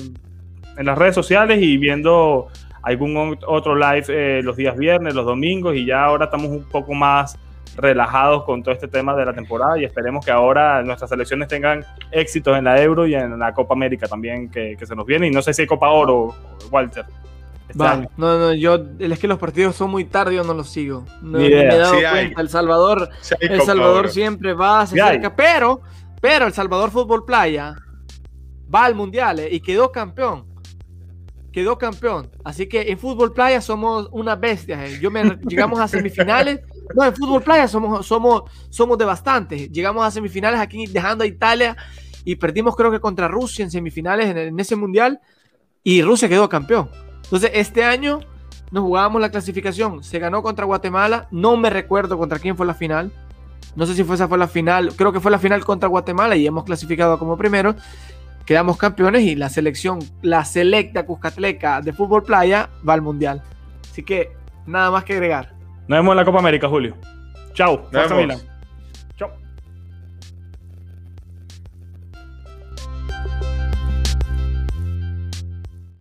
en 0.77 0.85
las 0.87 0.99
redes 0.99 1.14
sociales 1.14 1.61
y 1.62 1.79
viendo 1.79 2.49
algún 2.83 3.14
ot- 3.14 3.44
otro 3.47 3.75
live 3.77 4.05
eh, 4.09 4.42
los 4.42 4.57
días 4.57 4.77
viernes, 4.77 5.14
los 5.14 5.25
domingos 5.25 5.75
y 5.77 5.87
ya 5.87 6.05
ahora 6.05 6.27
estamos 6.27 6.49
un 6.49 6.64
poco 6.64 6.92
más 6.92 7.38
relajados 7.77 8.44
con 8.44 8.62
todo 8.62 8.75
este 8.75 8.87
tema 8.88 9.16
de 9.16 9.25
la 9.25 9.33
temporada 9.33 9.79
y 9.79 9.85
esperemos 9.85 10.25
que 10.25 10.31
ahora 10.31 10.83
nuestras 10.83 11.09
selecciones 11.11 11.49
tengan 11.49 11.85
éxitos 12.12 12.57
en 12.57 12.64
la 12.64 12.81
Euro 12.81 13.07
y 13.07 13.14
en 13.14 13.37
la 13.38 13.53
Copa 13.53 13.75
América 13.75 14.07
también 14.07 14.49
que, 14.51 14.77
que 14.79 14.87
se 14.87 14.94
nos 14.94 15.07
viene 15.07 15.27
y 15.29 15.31
no 15.31 15.40
sé 15.42 15.53
si 15.55 15.62
hay 15.62 15.66
Copa 15.68 15.88
Oro, 15.88 16.35
Walter. 16.70 17.05
este 17.68 17.79
no, 17.83 18.07
no, 18.38 18.55
yo, 18.55 18.79
es 18.99 19.18
que 19.18 19.27
los 19.27 19.38
partidos 19.38 19.75
son 19.75 19.90
muy 19.90 20.05
tarde, 20.05 20.35
yo 20.37 20.44
no 20.44 20.55
los 20.55 20.68
sigo. 20.68 21.05
No, 21.23 21.38
me 21.38 21.47
he 21.47 21.66
dado 21.79 21.94
Sí 21.99 22.05
hay. 22.05 22.25
cuenta. 22.27 22.40
El 22.42 22.49
Salvador, 22.49 23.09
Sí, 23.23 23.35
El 23.40 23.61
Salvador 23.62 24.09
siempre 24.09 24.53
va, 24.53 24.87
se 24.87 24.94
Sí 24.94 25.01
hay. 25.01 25.09
acerca, 25.09 25.35
pero, 25.35 25.81
pero 26.25 26.47
El 26.47 26.55
Salvador 26.55 26.91
Fútbol 26.91 27.27
Playa 27.27 27.77
va 28.75 28.87
al 28.87 28.95
Mundial 28.95 29.41
eh, 29.41 29.49
y 29.53 29.61
quedó 29.61 29.93
campeón. 29.93 30.47
Quedó 31.53 31.77
campeón. 31.77 32.31
Así 32.43 32.67
que 32.67 32.81
en 32.91 32.99
Fútbol 32.99 33.35
Playa 33.35 33.61
somos 33.61 34.09
una 34.11 34.35
bestia. 34.35 34.87
eh. 34.87 34.99
Yo 35.03 35.11
llegamos 35.47 35.79
a 35.81 35.87
semifinales. 35.87 36.61
No, 36.97 37.05
en 37.05 37.15
Fútbol 37.15 37.43
Playa 37.43 37.69
somos, 37.69 38.07
somos, 38.07 38.45
somos 38.71 38.97
de 38.97 39.05
bastantes. 39.05 39.71
Llegamos 39.71 40.03
a 40.03 40.11
semifinales 40.11 40.61
aquí 40.61 40.87
dejando 40.87 41.25
a 41.25 41.27
Italia 41.27 41.77
y 42.25 42.37
perdimos 42.37 42.75
creo 42.75 42.91
que 42.91 43.01
contra 43.01 43.29
Rusia 43.29 43.63
en 43.63 43.71
semifinales 43.71 44.31
en, 44.31 44.39
en 44.39 44.59
ese 44.59 44.77
Mundial 44.77 45.21
y 45.83 46.01
Rusia 46.01 46.27
quedó 46.27 46.49
campeón. 46.49 46.89
Entonces 47.25 47.51
este 47.53 47.85
año 47.85 48.21
nos 48.71 48.83
jugábamos 48.83 49.21
la 49.21 49.31
clasificación. 49.31 50.03
Se 50.03 50.19
ganó 50.19 50.43
contra 50.43 50.65
Guatemala. 50.65 51.29
No 51.31 51.59
me 51.59 51.69
recuerdo 51.69 52.17
contra 52.17 52.39
quién 52.39 52.57
fue 52.57 52.65
la 52.65 52.73
final. 52.73 53.13
No 53.77 53.87
sé 53.87 53.94
si 53.94 54.05
fue 54.05 54.14
esa 54.14 54.29
fue 54.29 54.38
la 54.38 54.48
final. 54.48 54.94
Creo 54.96 55.12
que 55.12 55.20
fue 55.20 55.31
la 55.31 55.38
final 55.38 55.64
contra 55.64 55.88
Guatemala 55.88 56.37
y 56.37 56.46
hemos 56.46 56.64
clasificado 56.64 57.18
como 57.18 57.37
primero. 57.37 57.74
Quedamos 58.46 58.77
campeones 58.77 59.22
y 59.22 59.37
la 59.37 59.48
selección, 59.48 60.00
la 60.20 60.44
selecta 60.44 61.07
Cuscatleca 61.07 61.81
de 61.81 61.92
fútbol 61.92 62.22
playa 62.24 62.68
va 62.87 62.92
al 62.92 63.03
mundial. 63.03 63.42
Así 63.90 64.03
que 64.03 64.33
nada 64.66 64.90
más 64.90 65.05
que 65.05 65.14
agregar. 65.14 65.55
Nos 65.88 65.98
vemos 65.98 66.12
en 66.12 66.16
la 66.16 66.24
Copa 66.24 66.38
América, 66.40 66.68
Julio. 66.68 66.96
Chao. 67.55 67.88
Nos 67.90 68.11
vemos. 68.11 68.46